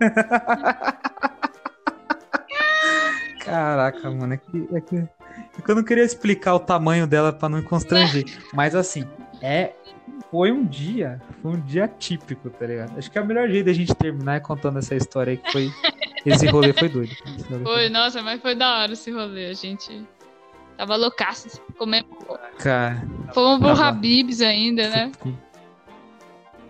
[3.44, 7.34] Caraca, mano, é que, é que, é que eu não queria explicar o tamanho dela
[7.34, 8.24] pra não constranger.
[8.54, 9.06] Mas assim,
[9.42, 9.74] é.
[10.30, 12.98] Foi um dia, foi um dia típico, tá ligado?
[12.98, 15.52] Acho que é o melhor jeito da gente terminar é contando essa história aí que
[15.52, 15.70] foi.
[16.24, 17.14] Esse rolê foi doido.
[17.50, 19.44] Rolê Foi, nossa, mas foi da hora esse rolê.
[19.44, 20.02] A gente
[20.74, 21.60] tava loucaço.
[21.76, 22.08] Comemos.
[22.60, 23.84] Cara, Fomos pro.
[23.84, 25.12] Habibs ainda, né?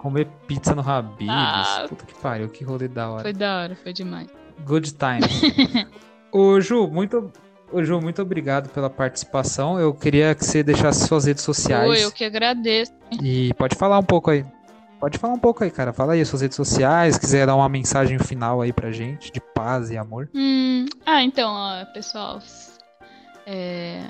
[0.04, 1.30] comer pizza no Habib's.
[1.30, 1.86] Ah.
[1.88, 3.22] Puta que pariu, que rolê da hora.
[3.22, 4.28] Foi da hora, foi demais.
[4.66, 5.88] Good times.
[6.30, 7.32] Ô, Ju, muito,
[7.72, 9.78] ô, Ju, muito obrigado pela participação.
[9.78, 11.86] Eu queria que você deixasse suas redes sociais.
[11.86, 12.92] Foi, eu que agradeço.
[13.22, 14.44] E pode falar um pouco aí.
[15.00, 15.92] Pode falar um pouco aí, cara.
[15.92, 19.90] Fala aí suas redes sociais, quiser dar uma mensagem final aí pra gente, de paz
[19.90, 20.30] e amor.
[20.34, 22.40] Hum, ah, então, ó, pessoal.
[23.46, 24.02] é,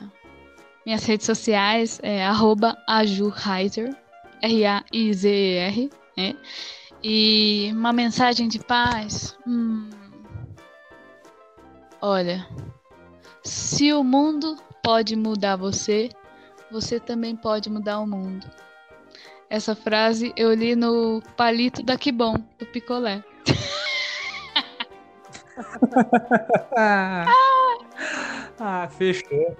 [0.87, 3.97] minhas redes sociais é arroba ajuheiser,
[4.43, 6.37] R-A-I-Z-E-R, né?
[7.03, 9.37] E uma mensagem de paz.
[9.47, 9.91] Hum,
[12.01, 12.47] olha,
[13.45, 16.09] se o mundo pode mudar você,
[16.71, 18.47] você também pode mudar o mundo.
[19.51, 23.23] Essa frase eu li no palito da Bom, do Picolé.
[28.59, 29.57] ah, fechou.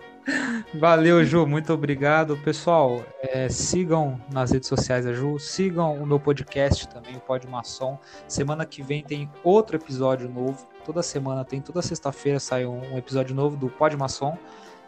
[0.75, 2.37] Valeu, Ju, muito obrigado.
[2.39, 7.47] Pessoal, é, sigam nas redes sociais da Ju, sigam o meu podcast também, o Pod
[7.47, 7.99] Maçom.
[8.27, 10.67] Semana que vem tem outro episódio novo.
[10.85, 14.37] Toda semana tem, toda sexta-feira sai um episódio novo do Pod Maçom.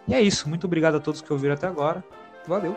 [0.07, 2.05] E é isso, muito obrigado a todos que ouviram até agora.
[2.47, 2.75] Valeu!